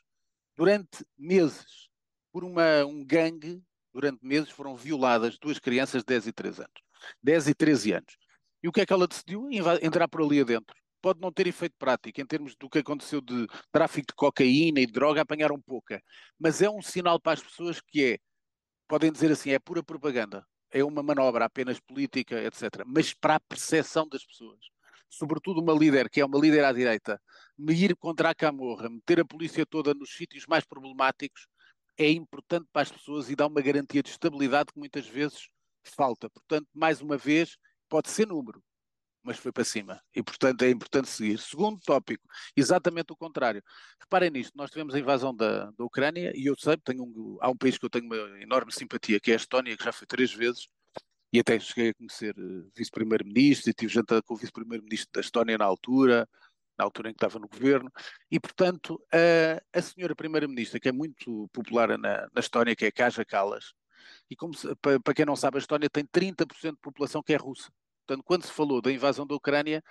durante 0.56 1.04
meses, 1.18 1.90
por 2.32 2.44
uma, 2.44 2.86
um 2.86 3.04
gangue, 3.04 3.60
durante 3.92 4.24
meses 4.24 4.52
foram 4.52 4.76
violadas 4.76 5.40
duas 5.40 5.58
crianças 5.58 6.04
de 6.04 6.06
10 6.06 6.28
e 6.28 6.32
13 6.32 6.62
anos. 6.62 6.82
10 7.24 7.48
e 7.48 7.56
13 7.56 7.94
anos. 7.94 8.18
E 8.62 8.68
o 8.68 8.72
que 8.72 8.82
é 8.82 8.86
que 8.86 8.94
ela 8.94 9.08
decidiu? 9.08 9.48
Entrar 9.82 10.08
por 10.08 10.22
ali 10.22 10.40
adentro 10.40 10.79
pode 11.02 11.20
não 11.22 11.32
ter 11.32 11.48
efeito 11.48 11.76
prático 11.78 12.22
em 12.22 12.26
termos 12.26 12.56
do 12.56 12.70
que 12.70 12.80
aconteceu 12.80 13.22
de 13.22 13.48
tráfico 13.72 14.08
de 14.08 14.16
cocaína 14.16 14.80
e 14.80 14.86
de 14.86 14.92
droga, 14.92 15.22
apanharam 15.22 15.60
pouca. 15.60 16.02
Mas 16.38 16.62
é 16.62 16.70
um 16.70 16.82
sinal 16.82 17.20
para 17.20 17.34
as 17.34 17.44
pessoas 17.44 17.82
que 17.82 18.14
é, 18.14 18.20
podem 18.88 19.12
dizer 19.12 19.32
assim, 19.32 19.52
é 19.52 19.60
pura 19.60 19.84
propaganda, 19.84 20.46
é 20.72 20.84
uma 20.84 21.04
manobra 21.04 21.46
apenas 21.46 21.80
política, 21.80 22.42
etc. 22.44 22.84
Mas 22.86 23.14
para 23.14 23.36
a 23.36 23.40
percepção 23.40 24.08
das 24.08 24.26
pessoas, 24.26 24.60
sobretudo 25.10 25.62
uma 25.62 25.74
líder 25.74 26.10
que 26.10 26.22
é 26.22 26.26
uma 26.26 26.40
líder 26.40 26.64
à 26.64 26.72
direita, 26.72 27.22
me 27.58 27.74
ir 27.74 27.96
contra 27.96 28.30
a 28.30 28.36
camorra, 28.36 28.90
meter 28.90 29.20
a 29.20 29.26
polícia 29.26 29.66
toda 29.66 29.94
nos 29.94 30.16
sítios 30.16 30.46
mais 30.48 30.66
problemáticos, 30.66 31.48
é 31.98 32.10
importante 32.10 32.68
para 32.72 32.84
as 32.84 32.92
pessoas 32.92 33.30
e 33.30 33.36
dá 33.36 33.48
uma 33.48 33.62
garantia 33.62 34.02
de 34.02 34.10
estabilidade 34.10 34.72
que 34.72 34.80
muitas 34.80 35.06
vezes 35.06 35.50
falta. 35.84 36.30
Portanto, 36.30 36.68
mais 36.74 37.02
uma 37.02 37.18
vez, 37.18 37.58
pode 37.90 38.10
ser 38.10 38.28
número, 38.28 38.64
mas 39.24 39.38
foi 39.38 39.52
para 39.52 39.64
cima. 39.64 40.02
E, 40.16 40.24
portanto, 40.24 40.62
é 40.64 40.70
importante 40.70 41.10
seguir. 41.10 41.38
Segundo 41.40 41.80
tópico, 41.82 42.24
exatamente 42.56 43.12
o 43.12 43.16
contrário. 43.16 43.64
Reparem 44.00 44.30
nisto, 44.30 44.54
nós 44.56 44.70
tivemos 44.70 44.96
a 44.96 45.00
invasão 45.00 45.36
da, 45.36 45.72
da 45.72 45.84
Ucrânia 45.84 46.32
e 46.36 46.46
eu 46.46 46.56
sei, 46.58 46.78
tenho 46.78 47.04
um, 47.04 47.38
há 47.42 47.50
um 47.50 47.58
país 47.58 47.78
que 47.78 47.86
eu 47.86 47.90
tenho 47.90 48.06
uma 48.06 48.42
enorme 48.42 48.72
simpatia, 48.72 49.20
que 49.20 49.32
é 49.32 49.34
a 49.34 49.38
Estónia, 49.38 49.78
que 49.78 49.84
já 49.84 49.92
foi 49.92 50.08
três 50.08 50.34
vezes, 50.34 50.68
e 51.32 51.40
até 51.40 51.60
cheguei 51.60 51.90
a 51.90 51.94
conhecer 51.94 52.36
uh, 52.38 52.72
vice-primeiro-ministro 52.76 53.70
e 53.70 53.74
tive 53.74 53.94
jantar 53.94 54.22
com 54.24 54.34
o 54.34 54.38
vice-primeiro-ministro 54.38 55.10
da 55.14 55.22
Estónia 55.22 55.58
na 55.58 55.66
altura, 55.66 56.28
na 56.78 56.86
altura 56.86 57.10
em 57.10 57.14
que 57.14 57.18
estava 57.18 57.40
no 57.40 57.48
governo, 57.48 57.92
e, 58.32 58.40
portanto, 58.40 59.00
a, 59.14 59.78
a 59.78 59.82
senhora 59.82 60.16
primeira-ministra, 60.16 60.80
que 60.80 60.90
é 60.90 60.92
muito 60.92 61.50
popular 61.54 61.98
na, 61.98 62.28
na 62.34 62.40
Estónia, 62.40 62.76
que 62.76 62.86
é 62.86 62.92
Kaja 62.92 63.26
Kallas, 63.26 63.74
e 64.30 64.36
como 64.36 64.54
se, 64.54 64.74
para, 64.78 65.00
para 65.00 65.14
quem 65.14 65.26
não 65.26 65.36
sabe, 65.36 65.58
a 65.58 65.60
Estónia 65.60 65.90
tem 65.90 66.06
30% 66.06 66.72
de 66.72 66.82
população 66.82 67.22
que 67.22 67.34
é 67.34 67.36
russa. 67.36 67.70
Portanto, 68.10 68.26
quando 68.26 68.44
se 68.44 68.52
falou 68.52 68.82
da 68.82 68.92
invasão 68.92 69.28
da 69.28 69.36
Ucrânia, 69.36 69.84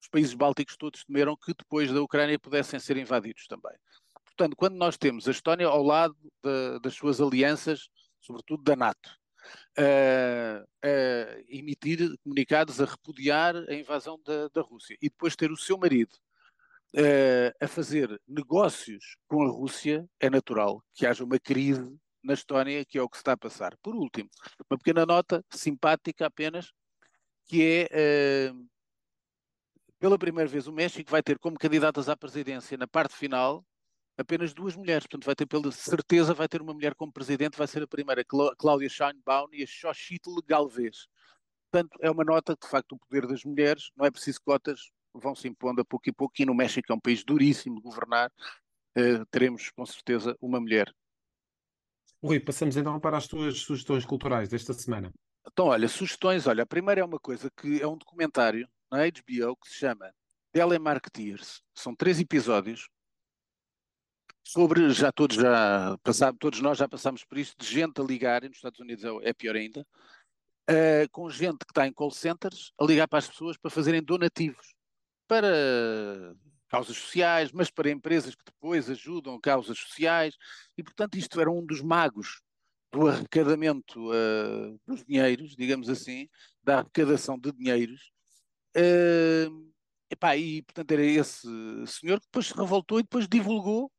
os 0.00 0.08
países 0.08 0.32
bálticos 0.32 0.74
todos 0.74 1.04
temeram 1.04 1.36
que 1.36 1.52
depois 1.52 1.92
da 1.92 2.00
Ucrânia 2.00 2.38
pudessem 2.38 2.80
ser 2.80 2.96
invadidos 2.96 3.46
também. 3.46 3.76
Portanto, 4.24 4.56
quando 4.56 4.76
nós 4.76 4.96
temos 4.96 5.28
a 5.28 5.32
Estónia 5.32 5.66
ao 5.66 5.82
lado 5.82 6.16
de, 6.42 6.80
das 6.80 6.94
suas 6.94 7.20
alianças, 7.20 7.90
sobretudo 8.22 8.62
da 8.62 8.74
NATO, 8.74 9.10
a, 9.76 10.64
a, 10.82 11.40
emitir 11.46 12.16
comunicados 12.24 12.80
a 12.80 12.86
repudiar 12.86 13.54
a 13.54 13.74
invasão 13.74 14.18
da, 14.24 14.48
da 14.48 14.62
Rússia 14.62 14.96
e 15.02 15.10
depois 15.10 15.36
ter 15.36 15.52
o 15.52 15.56
seu 15.56 15.76
marido 15.76 16.16
a, 16.96 17.66
a 17.66 17.68
fazer 17.68 18.18
negócios 18.26 19.18
com 19.26 19.42
a 19.42 19.50
Rússia, 19.50 20.08
é 20.18 20.30
natural 20.30 20.82
que 20.94 21.04
haja 21.04 21.22
uma 21.22 21.38
crise 21.38 21.98
na 22.24 22.32
Estónia, 22.32 22.82
que 22.84 22.96
é 22.96 23.02
o 23.02 23.08
que 23.10 23.18
se 23.18 23.20
está 23.20 23.32
a 23.32 23.36
passar. 23.36 23.76
Por 23.82 23.94
último, 23.94 24.30
uma 24.70 24.78
pequena 24.78 25.04
nota 25.04 25.44
simpática 25.50 26.24
apenas, 26.26 26.72
que 27.48 27.88
é 27.90 28.50
uh, 28.52 28.68
pela 29.98 30.18
primeira 30.18 30.48
vez 30.48 30.68
o 30.68 30.72
México 30.72 31.10
vai 31.10 31.22
ter 31.22 31.38
como 31.38 31.58
candidatas 31.58 32.08
à 32.08 32.16
presidência 32.16 32.76
na 32.76 32.86
parte 32.86 33.16
final 33.16 33.64
apenas 34.18 34.52
duas 34.52 34.74
mulheres, 34.74 35.06
portanto 35.06 35.24
vai 35.24 35.34
ter 35.36 35.46
pela 35.46 35.70
certeza 35.70 36.34
vai 36.34 36.48
ter 36.48 36.60
uma 36.60 36.74
mulher 36.74 36.94
como 36.94 37.12
presidente, 37.12 37.56
vai 37.56 37.68
ser 37.68 37.84
a 37.84 37.86
primeira, 37.86 38.24
Cláudia 38.24 38.88
Scheinbaum 38.88 39.46
e 39.52 39.62
a 39.62 39.66
Xochitl 39.66 40.40
Galvez. 40.44 41.06
Portanto, 41.70 41.98
é 42.00 42.10
uma 42.10 42.24
nota 42.24 42.56
que, 42.56 42.66
de 42.66 42.70
facto, 42.70 42.92
o 42.92 42.98
poder 42.98 43.26
das 43.26 43.44
mulheres, 43.44 43.90
não 43.96 44.04
é 44.04 44.10
preciso 44.10 44.40
cotas, 44.44 44.90
vão 45.14 45.34
se 45.34 45.46
impondo 45.46 45.82
a 45.82 45.84
pouco 45.84 46.08
e 46.08 46.12
pouco, 46.12 46.34
e 46.38 46.44
no 46.44 46.54
México 46.54 46.90
é 46.90 46.94
um 46.94 47.00
país 47.00 47.22
duríssimo 47.22 47.76
de 47.76 47.82
governar, 47.82 48.32
eh, 48.96 49.24
teremos 49.30 49.70
com 49.70 49.86
certeza 49.86 50.36
uma 50.40 50.58
mulher. 50.58 50.92
Rui, 52.22 52.40
passamos 52.40 52.76
então 52.76 52.98
para 52.98 53.16
as 53.16 53.28
tuas 53.28 53.60
sugestões 53.60 54.04
culturais 54.04 54.48
desta 54.48 54.72
semana. 54.72 55.12
Então, 55.50 55.66
olha, 55.66 55.88
sugestões, 55.88 56.46
olha, 56.46 56.62
a 56.62 56.66
primeira 56.66 57.00
é 57.00 57.04
uma 57.04 57.18
coisa 57.18 57.50
que 57.50 57.80
é 57.80 57.86
um 57.86 57.96
documentário 57.96 58.68
na 58.90 58.98
HBO 58.98 59.56
que 59.56 59.68
se 59.68 59.78
chama 59.78 60.12
Telemarketeers. 60.52 61.62
São 61.74 61.94
três 61.94 62.20
episódios 62.20 62.88
sobre, 64.44 64.90
já 64.90 65.12
todos 65.12 65.36
já 65.36 65.98
passaram, 66.02 66.36
todos 66.36 66.60
nós 66.60 66.78
já 66.78 66.88
passámos 66.88 67.24
por 67.24 67.38
isto, 67.38 67.56
de 67.58 67.66
gente 67.66 68.00
a 68.00 68.04
ligar, 68.04 68.44
e 68.44 68.48
nos 68.48 68.58
Estados 68.58 68.80
Unidos 68.80 69.04
é, 69.04 69.30
é 69.30 69.32
pior 69.32 69.56
ainda, 69.56 69.86
uh, 70.70 71.10
com 71.10 71.28
gente 71.30 71.58
que 71.58 71.72
está 71.72 71.86
em 71.86 71.92
call 71.92 72.10
centers 72.10 72.72
a 72.78 72.84
ligar 72.84 73.08
para 73.08 73.18
as 73.18 73.28
pessoas 73.28 73.56
para 73.56 73.70
fazerem 73.70 74.02
donativos 74.02 74.74
para 75.26 76.34
causas 76.68 76.96
sociais, 76.96 77.52
mas 77.52 77.70
para 77.70 77.90
empresas 77.90 78.34
que 78.34 78.44
depois 78.44 78.88
ajudam 78.88 79.40
causas 79.40 79.78
sociais, 79.78 80.36
e 80.76 80.82
portanto 80.82 81.16
isto 81.16 81.40
era 81.40 81.50
um 81.50 81.64
dos 81.64 81.82
magos 81.82 82.40
do 82.92 83.06
arrecadamento 83.06 84.10
uh, 84.10 84.80
dos 84.86 85.04
dinheiros, 85.04 85.54
digamos 85.56 85.88
assim, 85.88 86.28
da 86.62 86.78
arrecadação 86.78 87.38
de 87.38 87.52
dinheiros. 87.52 88.10
Uh, 88.76 89.72
epá, 90.10 90.36
e 90.36 90.62
portanto 90.62 90.90
era 90.92 91.04
esse 91.04 91.48
senhor 91.86 92.20
que 92.20 92.26
depois 92.26 92.46
se 92.46 92.54
revoltou 92.54 92.98
e 92.98 93.02
depois 93.02 93.28
divulgou 93.28 93.90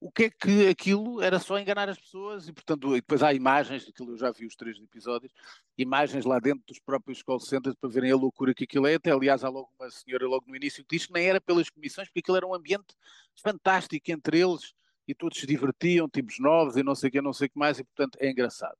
o 0.00 0.12
que 0.12 0.24
é 0.24 0.30
que 0.30 0.68
aquilo 0.68 1.20
era 1.20 1.40
só 1.40 1.58
enganar 1.58 1.88
as 1.88 1.98
pessoas 1.98 2.46
e, 2.46 2.52
portanto, 2.52 2.94
e 2.94 3.00
depois 3.00 3.22
há 3.22 3.34
imagens, 3.34 3.88
aquilo 3.88 4.12
eu 4.12 4.16
já 4.16 4.30
vi 4.30 4.46
os 4.46 4.54
três 4.54 4.78
episódios, 4.78 5.32
imagens 5.76 6.24
lá 6.24 6.38
dentro 6.38 6.62
dos 6.66 6.78
próprios 6.78 7.22
call 7.22 7.40
centers 7.40 7.74
para 7.74 7.90
verem 7.90 8.12
a 8.12 8.16
loucura 8.16 8.54
que 8.54 8.64
aquilo 8.64 8.86
é. 8.86 8.94
Até, 8.94 9.10
aliás, 9.10 9.42
há 9.42 9.48
logo 9.48 9.68
uma 9.78 9.90
senhora 9.90 10.26
logo 10.26 10.44
no 10.46 10.54
início 10.54 10.84
que 10.84 10.96
diz 10.96 11.06
que 11.06 11.12
nem 11.12 11.26
era 11.26 11.40
pelas 11.40 11.68
comissões, 11.68 12.08
porque 12.08 12.20
aquilo 12.20 12.36
era 12.36 12.46
um 12.46 12.54
ambiente 12.54 12.94
fantástico 13.42 14.10
entre 14.12 14.38
eles 14.38 14.72
e 15.08 15.14
todos 15.14 15.40
se 15.40 15.46
divertiam, 15.46 16.08
tipos 16.08 16.38
novos 16.38 16.76
e 16.76 16.82
não 16.82 16.94
sei 16.94 17.08
o 17.08 17.12
que, 17.12 17.20
não 17.20 17.32
sei 17.32 17.46
o 17.48 17.50
que 17.50 17.58
mais, 17.58 17.78
e 17.78 17.84
portanto 17.84 18.18
é 18.20 18.30
engraçado. 18.30 18.76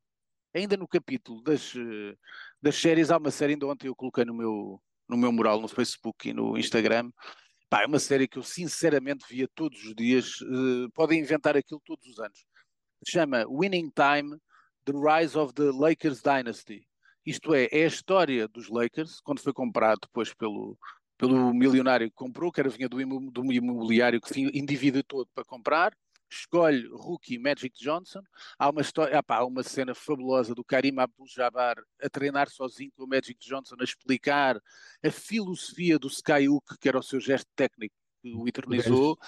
Ainda 0.54 0.76
no 0.76 0.86
capítulo 0.86 1.42
das, 1.42 1.74
eh, 1.74 2.14
das 2.60 2.76
séries, 2.76 3.10
há 3.10 3.16
uma 3.16 3.30
série, 3.30 3.54
ainda 3.54 3.66
ontem 3.66 3.88
eu 3.88 3.96
coloquei 3.96 4.24
no 4.24 4.34
meu, 4.34 4.80
no 5.08 5.16
meu 5.16 5.32
mural 5.32 5.60
no 5.60 5.68
Facebook 5.68 6.28
e 6.28 6.32
no 6.32 6.56
Instagram, 6.58 7.10
Pá, 7.70 7.82
é 7.82 7.86
uma 7.86 7.98
série 7.98 8.26
que 8.26 8.38
eu 8.38 8.42
sinceramente 8.42 9.26
via 9.28 9.46
todos 9.54 9.84
os 9.84 9.94
dias. 9.94 10.40
Uh, 10.40 10.90
podem 10.94 11.20
inventar 11.20 11.54
aquilo 11.54 11.80
todos 11.84 12.06
os 12.06 12.18
anos. 12.18 12.46
Chama 13.06 13.44
Winning 13.46 13.90
Time: 13.90 14.38
The 14.86 14.92
Rise 14.92 15.36
of 15.36 15.52
the 15.52 15.70
Lakers 15.70 16.22
Dynasty. 16.22 16.86
Isto 17.26 17.54
é, 17.54 17.68
é 17.70 17.84
a 17.84 17.88
história 17.88 18.48
dos 18.48 18.70
Lakers, 18.70 19.20
quando 19.20 19.40
foi 19.40 19.52
comprado 19.52 20.00
depois 20.00 20.32
pelo, 20.32 20.78
pelo 21.18 21.52
milionário 21.52 22.08
que 22.08 22.16
comprou, 22.16 22.50
que 22.50 22.58
era 22.58 22.70
vinha 22.70 22.88
do, 22.88 22.98
imobiliário 23.02 24.18
que 24.18 24.32
se 24.32 24.40
endividou 24.58 25.02
todo 25.04 25.28
para 25.34 25.44
comprar, 25.44 25.92
escolhe 26.30 26.86
rookie 26.88 27.38
Magic 27.38 27.76
Johnson. 27.78 28.22
Há 28.58 28.70
uma, 28.70 28.80
história, 28.80 29.22
há 29.26 29.44
uma 29.44 29.62
cena 29.62 29.94
fabulosa 29.94 30.54
do 30.54 30.64
Karim 30.64 30.98
Abdul-Jabbar 30.98 31.82
a 32.02 32.08
treinar 32.08 32.50
sozinho 32.50 32.92
com 32.96 33.04
o 33.04 33.08
Magic 33.08 33.38
Johnson, 33.40 33.76
a 33.80 33.84
explicar 33.84 34.60
a 35.04 35.10
filosofia 35.10 35.98
do 35.98 36.08
Skyhook, 36.08 36.78
que 36.78 36.88
era 36.88 36.98
o 36.98 37.02
seu 37.02 37.20
gesto 37.20 37.48
técnico 37.56 37.94
que 38.22 38.34
o 38.34 38.46
eternizou. 38.46 39.18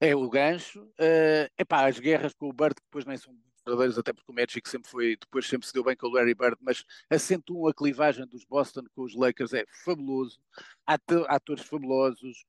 É 0.00 0.16
o 0.16 0.28
gancho. 0.30 0.82
Uh, 0.82 1.50
epá, 1.58 1.86
as 1.86 1.98
guerras 1.98 2.32
com 2.34 2.48
o 2.48 2.52
Bird, 2.52 2.74
que 2.74 2.82
depois 2.82 3.04
nem 3.04 3.18
são 3.18 3.36
verdadeiras, 3.66 3.98
até 3.98 4.12
porque 4.12 4.30
o 4.30 4.34
Magic 4.34 4.68
sempre 4.68 4.90
foi, 4.90 5.16
depois 5.16 5.46
sempre 5.46 5.66
se 5.66 5.74
deu 5.74 5.84
bem 5.84 5.96
com 5.96 6.06
o 6.06 6.10
Larry 6.10 6.34
Bird, 6.34 6.56
mas 6.60 6.84
acentuam 7.10 7.68
a 7.68 7.74
clivagem 7.74 8.26
dos 8.26 8.44
Boston 8.44 8.84
com 8.94 9.02
os 9.02 9.14
Lakers, 9.14 9.52
é 9.52 9.64
fabuloso. 9.84 10.40
Atores 10.86 11.64
fabulosos 11.64 12.44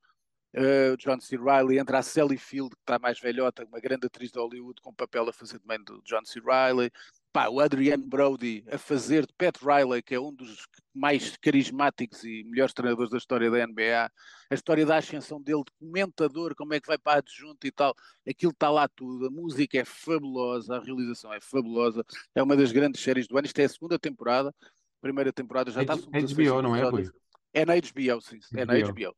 uh, 0.56 0.98
John 0.98 1.20
C. 1.20 1.38
Reilly, 1.38 1.80
entra 1.80 2.00
a 2.00 2.04
Sally 2.04 2.38
Field, 2.38 2.72
que 2.72 2.82
está 2.82 3.00
mais 3.00 3.20
velhota, 3.20 3.66
uma 3.66 3.80
grande 3.80 4.08
atriz 4.08 4.32
de 4.32 4.40
Hollywood, 4.40 4.82
com 4.82 4.94
papel 4.94 5.30
a 5.30 5.34
fazer 5.34 5.60
também 5.60 5.84
do 5.84 6.02
John 6.04 6.24
C. 6.26 6.40
Reilly. 6.40 6.92
Pá, 7.34 7.48
o 7.48 7.62
Adrian 7.62 8.00
Brody 8.00 8.66
a 8.70 8.78
fazer 8.78 9.26
de 9.26 9.34
Pat 9.34 9.56
Riley, 9.62 10.02
que 10.02 10.14
é 10.14 10.20
um 10.20 10.34
dos 10.34 10.68
mais 10.94 11.38
carismáticos 11.38 12.26
e 12.26 12.44
melhores 12.44 12.74
treinadores 12.74 13.10
da 13.10 13.18
história 13.18 13.50
da 13.50 13.66
NBA. 13.66 14.12
A 14.50 14.54
história 14.54 14.86
da 14.86 14.98
ascensão 14.98 15.42
dele 15.42 15.64
de 15.64 15.72
comentador, 15.80 16.54
como 16.56 16.74
é 16.74 16.82
que 16.82 16.88
vai 16.88 16.98
para 16.98 17.14
a 17.14 17.18
adjunta 17.20 17.66
e 17.66 17.72
tal. 17.72 17.96
Aquilo 18.28 18.52
está 18.52 18.70
lá 18.70 18.86
tudo. 18.90 19.28
A 19.28 19.30
música 19.30 19.78
é 19.78 19.86
fabulosa, 19.86 20.76
a 20.76 20.80
realização 20.82 21.34
é 21.34 21.40
fabulosa. 21.40 22.04
É 22.36 22.44
uma 22.44 22.58
das 22.58 22.74
grandes 22.74 23.02
séries 23.02 23.28
do 23.28 23.38
ano. 23.38 23.48
Isto 23.48 23.60
é 23.60 23.64
a 23.64 23.70
segunda 23.70 23.98
temporada. 23.98 24.50
A 24.50 25.02
primeira 25.02 25.32
temporada 25.32 25.72
já 25.72 25.84
está... 25.84 25.94
É 25.94 26.22
HBO, 26.22 26.62
não 26.62 26.76
é, 26.76 26.84
Rui? 26.84 27.10
É 27.54 27.66
na 27.66 27.76
HBO, 27.76 28.22
sim. 28.22 28.40
É 28.54 28.66
na 28.66 28.74
HBO. 28.74 29.16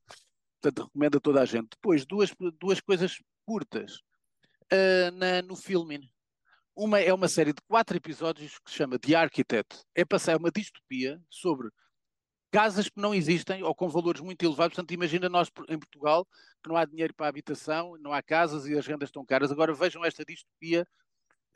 Portanto, 0.64 0.86
recomendo 0.86 1.18
a 1.18 1.20
toda 1.20 1.42
a 1.42 1.46
gente. 1.46 1.72
Depois, 1.72 2.06
duas, 2.06 2.34
duas 2.58 2.80
coisas 2.80 3.22
curtas 3.46 3.98
uh, 4.72 5.12
na, 5.14 5.42
no 5.42 5.58
filme. 5.58 6.10
Uma 6.74 7.02
é 7.02 7.14
uma 7.14 7.28
série 7.28 7.52
de 7.52 7.62
quatro 7.68 7.98
episódios 7.98 8.58
que 8.60 8.72
se 8.72 8.78
chama 8.78 8.98
The 8.98 9.14
Architect. 9.14 9.84
É 9.94 10.06
passar 10.06 10.38
uma 10.38 10.50
distopia 10.50 11.22
sobre 11.30 11.70
casas 12.50 12.88
que 12.88 13.00
não 13.00 13.14
existem 13.14 13.62
ou 13.62 13.76
com 13.76 13.90
valores 13.90 14.22
muito 14.22 14.42
elevados. 14.42 14.76
Portanto, 14.76 14.94
imagina 14.94 15.28
nós 15.28 15.50
em 15.68 15.78
Portugal 15.78 16.26
que 16.64 16.70
não 16.70 16.78
há 16.78 16.86
dinheiro 16.86 17.14
para 17.14 17.26
a 17.26 17.30
habitação, 17.30 17.98
não 18.00 18.14
há 18.14 18.24
casas 18.24 18.66
e 18.66 18.78
as 18.78 18.88
rendas 18.88 19.10
estão 19.10 19.26
caras. 19.26 19.52
Agora 19.52 19.74
vejam 19.74 20.06
esta 20.06 20.24
distopia 20.24 20.88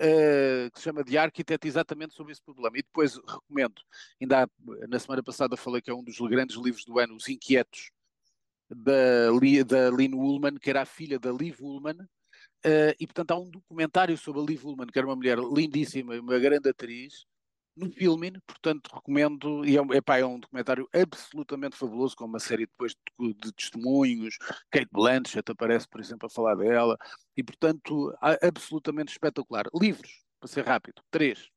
uh, 0.01 0.69
que 0.69 0.79
se 0.79 0.83
chama 0.83 1.05
The 1.05 1.17
Architect 1.17 1.65
exatamente 1.65 2.13
sobre 2.13 2.33
esse 2.33 2.41
problema. 2.43 2.77
E 2.77 2.81
depois 2.81 3.15
recomendo, 3.15 3.81
ainda 4.21 4.43
há, 4.43 4.47
na 4.89 4.99
semana 4.99 5.23
passada 5.23 5.55
falei 5.55 5.81
que 5.81 5.89
é 5.89 5.93
um 5.93 6.03
dos 6.03 6.17
grandes 6.17 6.57
livros 6.57 6.83
do 6.83 6.99
ano, 6.99 7.15
Os 7.15 7.29
Inquietos, 7.29 7.89
da, 8.69 9.31
da 9.65 9.89
Lynn 9.89 10.15
Woolman, 10.15 10.55
que 10.55 10.69
era 10.69 10.81
a 10.81 10.85
filha 10.85 11.19
da 11.19 11.31
Liv 11.31 11.59
Woolman, 11.61 11.97
uh, 12.01 12.93
e 12.99 13.05
portanto 13.07 13.31
há 13.31 13.39
um 13.39 13.49
documentário 13.49 14.17
sobre 14.17 14.41
a 14.41 14.45
Liv 14.45 14.63
Woolman, 14.63 14.87
que 14.87 14.99
era 14.99 15.07
uma 15.07 15.15
mulher 15.15 15.37
lindíssima, 15.37 16.15
uma 16.19 16.39
grande 16.39 16.69
atriz, 16.69 17.25
no 17.77 17.91
filme, 17.91 18.31
portanto 18.45 18.89
recomendo, 18.91 19.63
e 19.63 19.77
é, 19.77 19.81
epá, 19.97 20.17
é 20.17 20.25
um 20.25 20.39
documentário 20.39 20.89
absolutamente 20.91 21.77
fabuloso, 21.77 22.15
com 22.15 22.25
uma 22.25 22.39
série 22.39 22.65
depois 22.65 22.95
de, 23.19 23.33
de, 23.35 23.53
testemunhos, 23.53 24.37
Kate 24.71 24.89
Blanchett 24.91 25.51
aparece, 25.51 25.87
por 25.87 26.01
exemplo, 26.01 26.25
a 26.25 26.29
falar 26.29 26.55
dela, 26.55 26.97
e 27.35 27.43
portanto 27.43 28.11
absolutamente 28.41 29.11
espetacular. 29.11 29.65
Livros, 29.79 30.25
para 30.39 30.49
ser 30.49 30.65
rápido, 30.65 31.03
três. 31.11 31.49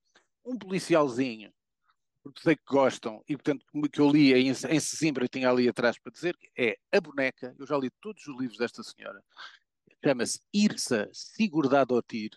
Um 0.44 0.58
policialzinho 0.58 1.50
porque 2.22 2.40
sei 2.42 2.56
que 2.56 2.64
gostam, 2.66 3.22
e 3.28 3.36
portanto, 3.36 3.64
que 3.92 4.00
eu 4.00 4.10
li 4.10 4.32
em, 4.32 4.50
em 4.50 4.80
Sesimbra, 4.80 5.26
tinha 5.28 5.50
ali 5.50 5.68
atrás 5.68 5.98
para 5.98 6.12
dizer, 6.12 6.36
é 6.56 6.76
A 6.92 7.00
Boneca, 7.00 7.54
eu 7.58 7.66
já 7.66 7.76
li 7.76 7.90
todos 8.00 8.26
os 8.26 8.38
livros 8.38 8.58
desta 8.58 8.82
senhora, 8.82 9.22
chama-se 10.04 10.40
Irsa 10.52 11.08
Sigurðardóttir, 11.12 12.30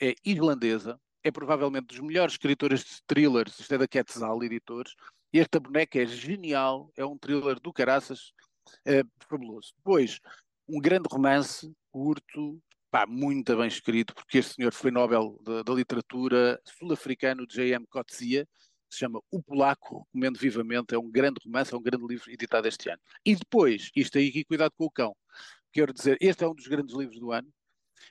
é 0.00 0.14
irlandesa, 0.24 1.00
é 1.22 1.30
provavelmente 1.30 1.86
dos 1.86 2.00
melhores 2.00 2.34
escritores 2.34 2.84
de 2.84 3.02
thrillers, 3.06 3.58
isto 3.58 3.74
é 3.74 3.78
da 3.78 3.88
Quetzal 3.88 4.42
Editores, 4.42 4.94
e 5.32 5.38
esta 5.38 5.60
boneca 5.60 6.00
é 6.00 6.06
genial, 6.06 6.90
é 6.96 7.04
um 7.04 7.18
thriller 7.18 7.60
do 7.60 7.72
caraças, 7.72 8.32
é, 8.84 9.02
fabuloso. 9.28 9.72
Depois, 9.76 10.20
um 10.68 10.80
grande 10.80 11.08
romance, 11.10 11.70
curto, 11.90 12.60
pá, 12.90 13.06
muito 13.06 13.56
bem 13.56 13.68
escrito, 13.68 14.14
porque 14.14 14.38
este 14.38 14.54
senhor 14.54 14.72
foi 14.72 14.90
Nobel 14.90 15.38
da 15.64 15.72
literatura 15.72 16.60
sul-africano 16.64 17.46
J.M. 17.46 17.86
Coetzee, 17.88 18.46
se 18.88 18.98
chama 18.98 19.20
O 19.30 19.42
Polaco, 19.42 20.06
recomendo 20.06 20.38
vivamente, 20.38 20.94
é 20.94 20.98
um 20.98 21.10
grande 21.10 21.40
romance, 21.44 21.72
é 21.72 21.76
um 21.76 21.82
grande 21.82 22.06
livro 22.06 22.30
editado 22.30 22.66
este 22.66 22.88
ano. 22.90 23.00
E 23.24 23.34
depois, 23.34 23.90
isto 23.94 24.18
aí, 24.18 24.44
cuidado 24.44 24.72
com 24.76 24.84
o 24.84 24.90
cão, 24.90 25.16
quero 25.72 25.92
dizer, 25.92 26.16
este 26.20 26.44
é 26.44 26.48
um 26.48 26.54
dos 26.54 26.66
grandes 26.66 26.96
livros 26.96 27.18
do 27.18 27.32
ano. 27.32 27.48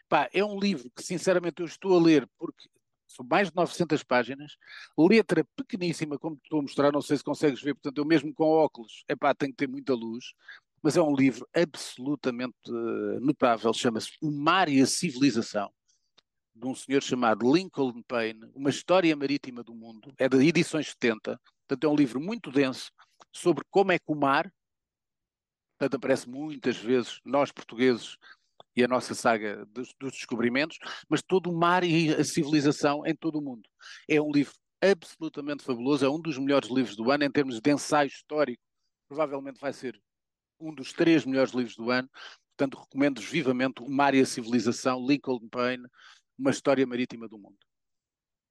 Pá, 0.10 0.30
é 0.34 0.44
um 0.44 0.60
livro 0.60 0.90
que 0.96 1.02
sinceramente 1.02 1.62
eu 1.62 1.66
estou 1.66 1.98
a 1.98 2.02
ler 2.02 2.28
porque 2.38 2.68
são 3.08 3.26
mais 3.26 3.50
de 3.50 3.56
900 3.56 4.04
páginas, 4.04 4.58
letra 4.98 5.44
pequeníssima, 5.56 6.20
como 6.20 6.40
estou 6.44 6.60
a 6.60 6.62
mostrar, 6.62 6.92
não 6.92 7.02
sei 7.02 7.18
se 7.18 7.24
consegues 7.24 7.62
ver, 7.62 7.74
portanto 7.74 7.98
eu 7.98 8.06
mesmo 8.06 8.34
com 8.34 8.44
óculos, 8.44 9.04
é 9.08 9.16
pá, 9.16 9.34
tenho 9.34 9.52
que 9.52 9.58
ter 9.58 9.68
muita 9.68 9.94
luz, 9.94 10.34
mas 10.84 10.98
é 10.98 11.02
um 11.02 11.16
livro 11.16 11.48
absolutamente 11.56 12.56
uh, 12.70 13.20
notável, 13.22 13.74
chama-se 13.74 14.12
O 14.22 14.30
Mar 14.30 14.70
e 14.70 14.82
a 14.82 14.86
Civilização 14.86 15.72
de 16.58 16.68
um 16.68 16.74
senhor 16.74 17.02
chamado 17.04 17.52
Lincoln 17.54 18.02
Payne, 18.04 18.50
Uma 18.56 18.70
História 18.70 19.16
Marítima 19.16 19.64
do 19.64 19.76
Mundo, 19.76 20.14
é 20.18 20.28
de 20.28 20.38
edições 20.38 20.90
70, 20.90 21.40
portanto 21.68 21.84
é 21.84 21.88
um 21.88 21.96
livro 21.96 22.20
muito 22.20 22.52
denso 22.52 22.92
sobre 23.32 23.64
como 23.70 23.92
é 23.92 24.00
que 24.00 24.12
o 24.12 24.16
mar, 24.16 24.52
portanto 25.78 25.96
aparece 25.96 26.28
muitas 26.28 26.78
vezes 26.78 27.20
nós 27.24 27.52
portugueses 27.52 28.18
e 28.76 28.84
a 28.84 28.88
nossa 28.88 29.14
saga 29.14 29.66
dos, 29.68 29.94
dos 30.00 30.14
descobrimentos, 30.14 30.78
mas 31.08 31.22
todo 31.22 31.50
o 31.52 31.58
mar 31.58 31.84
e 31.84 32.14
a 32.14 32.24
civilização 32.24 33.06
em 33.06 33.16
todo 33.16 33.40
o 33.40 33.42
mundo. 33.42 33.68
É 34.08 34.22
um 34.22 34.32
livro 34.32 34.54
absolutamente 34.82 35.64
fabuloso, 35.64 36.06
é 36.06 36.10
um 36.10 36.22
dos 36.22 36.38
melhores 36.38 36.70
livros 36.70 36.96
do 36.96 37.12
ano 37.12 37.24
em 37.24 37.32
termos 37.32 37.60
de 37.60 37.72
ensaio 37.72 38.08
histórico, 38.08 38.62
provavelmente 39.08 39.60
vai 39.60 39.74
ser 39.74 40.00
um 40.60 40.74
dos 40.74 40.94
três 40.94 41.26
melhores 41.26 41.54
livros 41.54 41.76
do 41.76 41.90
ano. 41.92 42.10
Portanto, 42.56 42.80
recomendo 42.80 43.22
vivamente 43.22 43.84
O 43.84 43.90
Mar 43.90 44.16
e 44.16 44.22
a 44.22 44.26
Civilização, 44.26 45.06
Lincoln 45.06 45.48
Payne, 45.50 45.88
uma 46.38 46.52
história 46.52 46.86
marítima 46.86 47.28
do 47.28 47.38
mundo. 47.38 47.58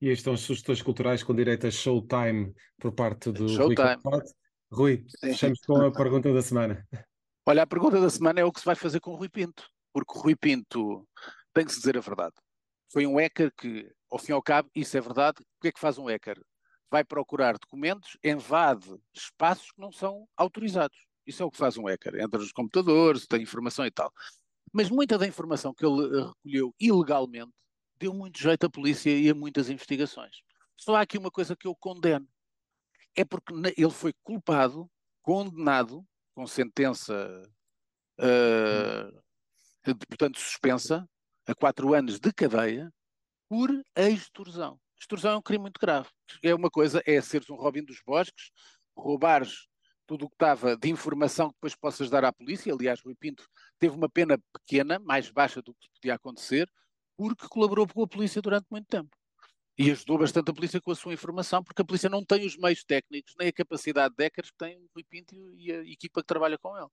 E 0.00 0.10
estão 0.10 0.34
as 0.34 0.40
sugestões 0.40 0.82
culturais 0.82 1.22
com 1.22 1.34
direito 1.34 1.66
a 1.66 1.70
showtime 1.70 2.54
por 2.78 2.92
parte 2.92 3.30
do 3.32 3.48
showtime. 3.48 3.96
Rui 4.04 4.22
Rui, 4.70 5.06
fechamos 5.20 5.60
com 5.60 5.76
a 5.76 5.92
pergunta 5.92 6.32
da 6.32 6.42
semana. 6.42 6.86
Olha, 7.46 7.62
a 7.62 7.66
pergunta 7.66 8.00
da 8.00 8.10
semana 8.10 8.40
é 8.40 8.44
o 8.44 8.52
que 8.52 8.60
se 8.60 8.66
vai 8.66 8.74
fazer 8.74 9.00
com 9.00 9.12
o 9.12 9.16
Rui 9.16 9.28
Pinto, 9.28 9.64
porque 9.92 10.18
o 10.18 10.20
Rui 10.20 10.34
Pinto 10.34 11.06
tem 11.54 11.64
que 11.64 11.72
se 11.72 11.78
dizer 11.78 11.96
a 11.96 12.00
verdade. 12.00 12.34
Foi 12.92 13.06
um 13.06 13.16
hacker 13.16 13.52
que, 13.56 13.88
ao 14.10 14.18
fim 14.18 14.32
e 14.32 14.34
ao 14.34 14.42
cabo, 14.42 14.68
isso 14.74 14.96
é 14.96 15.00
verdade. 15.00 15.40
O 15.40 15.60
que 15.62 15.68
é 15.68 15.72
que 15.72 15.80
faz 15.80 15.98
um 15.98 16.06
hacker? 16.06 16.40
Vai 16.90 17.04
procurar 17.04 17.56
documentos, 17.56 18.16
invade 18.22 18.94
espaços 19.14 19.70
que 19.70 19.80
não 19.80 19.92
são 19.92 20.26
autorizados. 20.36 20.96
Isso 21.26 21.42
é 21.42 21.46
o 21.46 21.50
que 21.50 21.58
faz 21.58 21.76
um 21.76 21.86
hacker. 21.86 22.16
Entra 22.16 22.38
nos 22.38 22.52
computadores, 22.52 23.26
tem 23.26 23.42
informação 23.42 23.86
e 23.86 23.90
tal. 23.90 24.12
Mas 24.72 24.90
muita 24.90 25.16
da 25.16 25.26
informação 25.26 25.72
que 25.72 25.86
ele 25.86 26.18
eh, 26.18 26.24
recolheu 26.26 26.74
ilegalmente 26.80 27.52
deu 27.98 28.12
muito 28.12 28.38
jeito 28.38 28.66
à 28.66 28.70
polícia 28.70 29.10
e 29.10 29.28
a 29.30 29.34
muitas 29.34 29.68
investigações. 29.68 30.36
Só 30.76 30.96
há 30.96 31.00
aqui 31.00 31.18
uma 31.18 31.30
coisa 31.30 31.56
que 31.56 31.66
eu 31.66 31.74
condeno. 31.74 32.28
É 33.14 33.24
porque 33.24 33.52
ele 33.76 33.90
foi 33.90 34.12
culpado, 34.22 34.90
condenado, 35.22 36.06
com 36.34 36.46
sentença, 36.46 37.42
uh, 38.20 39.96
portanto, 40.08 40.38
suspensa, 40.38 41.08
a 41.46 41.54
quatro 41.54 41.94
anos 41.94 42.18
de 42.18 42.32
cadeia, 42.32 42.92
por 43.48 43.70
extorsão. 43.96 44.78
Extorsão 44.98 45.32
é 45.32 45.36
um 45.36 45.42
crime 45.42 45.62
muito 45.62 45.80
grave. 45.80 46.08
É 46.42 46.54
uma 46.54 46.68
coisa, 46.68 47.02
é 47.06 47.20
seres 47.20 47.48
um 47.48 47.54
Robin 47.54 47.84
dos 47.84 48.02
Bosques, 48.04 48.50
roubares 48.96 49.66
tudo 50.06 50.26
o 50.26 50.28
que 50.28 50.36
estava 50.36 50.76
de 50.76 50.88
informação 50.88 51.48
que 51.48 51.54
depois 51.54 51.74
possas 51.74 52.08
dar 52.08 52.24
à 52.24 52.32
polícia. 52.32 52.72
Aliás, 52.72 53.00
Rui 53.00 53.14
Pinto 53.14 53.46
teve 53.78 53.94
uma 53.94 54.08
pena 54.08 54.38
pequena, 54.52 54.98
mais 54.98 55.30
baixa 55.30 55.60
do 55.60 55.74
que 55.74 55.88
podia 55.94 56.14
acontecer, 56.14 56.70
porque 57.16 57.48
colaborou 57.48 57.86
com 57.86 58.02
a 58.02 58.08
polícia 58.08 58.42
durante 58.42 58.66
muito 58.70 58.86
tempo. 58.86 59.10
E 59.78 59.90
ajudou 59.90 60.18
bastante 60.18 60.50
a 60.50 60.54
polícia 60.54 60.80
com 60.80 60.90
a 60.90 60.94
sua 60.94 61.12
informação, 61.12 61.62
porque 61.62 61.82
a 61.82 61.84
polícia 61.84 62.08
não 62.08 62.24
tem 62.24 62.46
os 62.46 62.56
meios 62.56 62.82
técnicos, 62.82 63.34
nem 63.38 63.48
a 63.48 63.52
capacidade 63.52 64.14
de 64.16 64.24
hackers 64.24 64.50
que 64.50 64.56
tem 64.56 64.78
o 64.78 64.88
Rui 64.94 65.04
Pinto 65.04 65.34
e 65.54 65.70
a 65.70 65.82
equipa 65.82 66.22
que 66.22 66.26
trabalha 66.26 66.56
com 66.56 66.76
ele. 66.76 66.88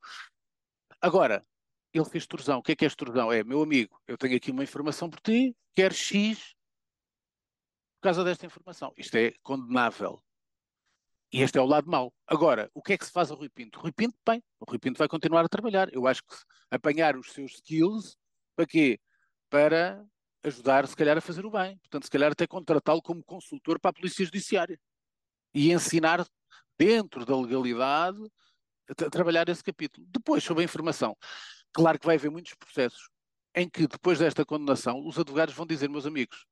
Agora, 0.99 1.45
ele 1.93 2.05
fez 2.05 2.23
extorsão. 2.23 2.59
O 2.59 2.63
que 2.63 2.73
é 2.73 2.75
que 2.75 2.83
é 2.83 2.88
extorsão? 2.88 3.31
É, 3.31 3.43
meu 3.43 3.62
amigo, 3.62 4.01
eu 4.07 4.17
tenho 4.17 4.36
aqui 4.36 4.51
uma 4.51 4.63
informação 4.63 5.09
por 5.09 5.21
ti, 5.21 5.55
quer 5.73 5.93
X 5.93 6.55
por 7.99 8.09
causa 8.09 8.23
desta 8.23 8.45
informação. 8.45 8.93
Isto 8.97 9.15
é 9.15 9.33
condenável. 9.41 10.21
E 11.31 11.41
este 11.41 11.57
é 11.57 11.62
o 11.62 11.65
lado 11.65 11.89
mau. 11.89 12.13
Agora, 12.27 12.69
o 12.73 12.81
que 12.81 12.93
é 12.93 12.97
que 12.97 13.05
se 13.05 13.12
faz 13.12 13.31
ao 13.31 13.38
Rui 13.38 13.49
Pinto? 13.49 13.79
Rui 13.79 13.91
Pinto, 13.91 14.15
bem, 14.27 14.43
o 14.59 14.69
Rui 14.69 14.77
Pinto 14.77 14.97
vai 14.97 15.07
continuar 15.07 15.45
a 15.45 15.49
trabalhar. 15.49 15.88
Eu 15.93 16.05
acho 16.05 16.21
que 16.21 16.36
apanhar 16.69 17.15
os 17.15 17.31
seus 17.31 17.53
skills, 17.53 18.17
para 18.55 18.67
quê? 18.67 18.99
Para 19.49 20.05
ajudar, 20.43 20.88
se 20.88 20.95
calhar, 20.95 21.17
a 21.17 21.21
fazer 21.21 21.45
o 21.45 21.51
bem. 21.51 21.77
Portanto, 21.77 22.03
se 22.03 22.12
calhar 22.12 22.32
até 22.32 22.45
contratá-lo 22.45 23.01
como 23.01 23.23
consultor 23.23 23.79
para 23.79 23.89
a 23.89 23.93
Polícia 23.93 24.25
Judiciária. 24.25 24.79
E 25.53 25.71
ensinar 25.71 26.25
dentro 26.77 27.25
da 27.25 27.38
legalidade 27.39 28.19
a 28.89 29.10
trabalhar 29.10 29.47
esse 29.49 29.63
capítulo. 29.63 30.06
Depois, 30.10 30.43
sobre 30.43 30.63
a 30.63 30.65
informação. 30.65 31.15
Claro 31.71 31.99
que 31.99 32.06
vai 32.06 32.15
haver 32.15 32.29
muitos 32.29 32.53
processos 32.56 33.10
em 33.56 33.69
que, 33.69 33.88
depois 33.88 34.19
desta 34.19 34.45
condenação, 34.45 35.06
os 35.06 35.17
advogados 35.17 35.53
vão 35.53 35.65
dizer, 35.65 35.88
meus 35.89 36.06
amigos, 36.06 36.45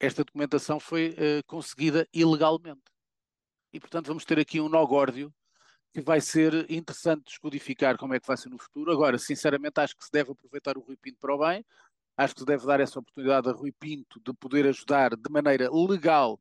esta 0.00 0.24
documentação 0.24 0.80
foi 0.80 1.10
uh, 1.10 1.44
conseguida 1.46 2.08
ilegalmente. 2.12 2.82
E, 3.72 3.78
portanto, 3.78 4.06
vamos 4.06 4.24
ter 4.24 4.38
aqui 4.38 4.60
um 4.60 4.68
nó 4.68 4.84
górdio 4.86 5.32
que 5.92 6.00
vai 6.00 6.20
ser 6.20 6.70
interessante 6.70 7.24
descodificar 7.24 7.96
como 7.98 8.14
é 8.14 8.20
que 8.20 8.26
vai 8.26 8.36
ser 8.36 8.48
no 8.48 8.58
futuro. 8.58 8.92
Agora, 8.92 9.18
sinceramente, 9.18 9.80
acho 9.80 9.96
que 9.96 10.04
se 10.04 10.10
deve 10.10 10.32
aproveitar 10.32 10.78
o 10.78 10.80
Rui 10.80 10.96
Pinto 10.96 11.18
para 11.18 11.34
o 11.34 11.38
bem, 11.38 11.64
acho 12.18 12.34
que 12.34 12.40
se 12.40 12.46
deve 12.46 12.66
dar 12.66 12.80
essa 12.80 12.98
oportunidade 12.98 13.48
a 13.48 13.52
Rui 13.52 13.72
Pinto 13.72 14.20
de 14.20 14.34
poder 14.34 14.66
ajudar 14.66 15.10
de 15.16 15.30
maneira 15.30 15.70
legal 15.72 16.34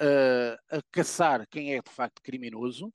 uh, 0.00 0.76
a 0.76 0.80
caçar 0.90 1.46
quem 1.48 1.74
é 1.74 1.82
de 1.82 1.90
facto 1.90 2.22
criminoso. 2.22 2.92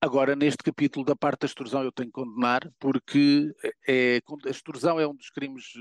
Agora, 0.00 0.34
neste 0.34 0.62
capítulo 0.62 1.04
da 1.04 1.14
parte 1.14 1.40
da 1.40 1.46
extorsão, 1.46 1.82
eu 1.82 1.92
tenho 1.92 2.08
que 2.08 2.14
condenar, 2.14 2.72
porque 2.78 3.52
é, 3.86 4.20
a 4.46 4.50
extorsão 4.50 4.98
é 4.98 5.06
um 5.06 5.14
dos 5.14 5.28
crimes 5.28 5.74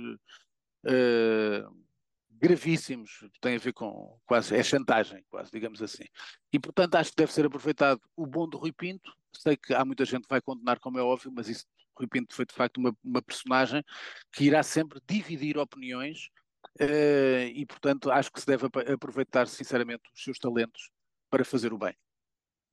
uh, 0.85 1.87
gravíssimos, 2.31 3.23
tem 3.39 3.55
a 3.55 3.59
ver 3.59 3.73
com 3.73 4.19
quase, 4.25 4.55
é 4.55 4.63
chantagem, 4.63 5.23
quase, 5.29 5.51
digamos 5.51 5.81
assim. 5.81 6.03
E, 6.51 6.59
portanto, 6.59 6.95
acho 6.95 7.11
que 7.11 7.17
deve 7.17 7.31
ser 7.31 7.45
aproveitado 7.45 8.01
o 8.15 8.25
bom 8.25 8.49
do 8.49 8.57
Rui 8.57 8.71
Pinto. 8.71 9.15
Sei 9.31 9.55
que 9.55 9.73
há 9.73 9.85
muita 9.85 10.03
gente 10.03 10.23
que 10.23 10.29
vai 10.29 10.41
condenar, 10.41 10.79
como 10.79 10.97
é 10.97 11.01
óbvio, 11.01 11.31
mas 11.31 11.47
isso, 11.47 11.65
Rui 11.97 12.07
Pinto 12.07 12.35
foi 12.35 12.45
de 12.45 12.53
facto 12.53 12.77
uma, 12.77 12.95
uma 13.03 13.21
personagem 13.21 13.83
que 14.31 14.45
irá 14.45 14.63
sempre 14.63 14.99
dividir 15.07 15.57
opiniões 15.57 16.29
uh, 16.79 17.47
e, 17.53 17.65
portanto, 17.65 18.11
acho 18.11 18.31
que 18.31 18.39
se 18.39 18.47
deve 18.47 18.67
aproveitar, 18.93 19.47
sinceramente, 19.47 20.03
os 20.13 20.23
seus 20.23 20.37
talentos 20.37 20.89
para 21.29 21.43
fazer 21.43 21.73
o 21.73 21.77
bem. 21.77 21.95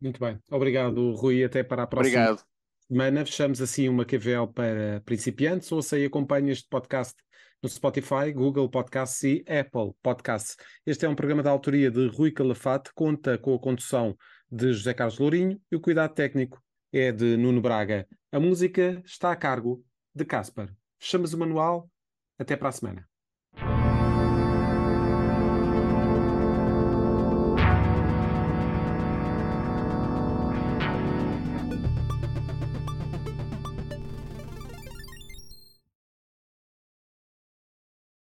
Muito 0.00 0.20
bem. 0.20 0.38
Obrigado, 0.50 1.12
Rui. 1.14 1.42
Até 1.44 1.62
para 1.62 1.84
a 1.84 1.86
próxima 1.86 2.20
Obrigado. 2.20 2.46
semana. 2.88 3.24
Fechamos 3.24 3.60
assim 3.60 3.88
uma 3.88 4.04
QVL 4.04 4.52
para 4.52 5.00
principiantes. 5.04 5.70
Ouça 5.72 5.98
e 5.98 6.04
acompanhe 6.04 6.50
este 6.50 6.68
podcast 6.68 7.14
no 7.62 7.68
Spotify, 7.68 8.30
Google 8.34 8.68
Podcasts 8.68 9.22
e 9.22 9.44
Apple 9.48 9.94
Podcasts. 10.02 10.56
Este 10.84 11.06
é 11.06 11.08
um 11.08 11.14
programa 11.14 11.42
da 11.42 11.50
autoria 11.50 11.90
de 11.90 12.06
Rui 12.08 12.30
Calafate, 12.30 12.90
conta 12.94 13.38
com 13.38 13.54
a 13.54 13.58
condução 13.58 14.14
de 14.50 14.74
José 14.74 14.92
Carlos 14.92 15.18
Lourinho 15.18 15.58
e 15.72 15.76
o 15.76 15.80
cuidado 15.80 16.12
técnico 16.12 16.62
é 16.98 17.10
de 17.10 17.36
Nuno 17.36 17.60
Braga. 17.60 18.06
A 18.30 18.38
música 18.38 19.02
está 19.04 19.32
a 19.32 19.36
cargo 19.36 19.84
de 20.14 20.24
Caspar. 20.24 20.72
Fechamos 20.98 21.34
o 21.34 21.38
manual. 21.38 21.90
Até 22.38 22.56
para 22.56 22.68
a 22.68 22.72
semana. 22.72 23.08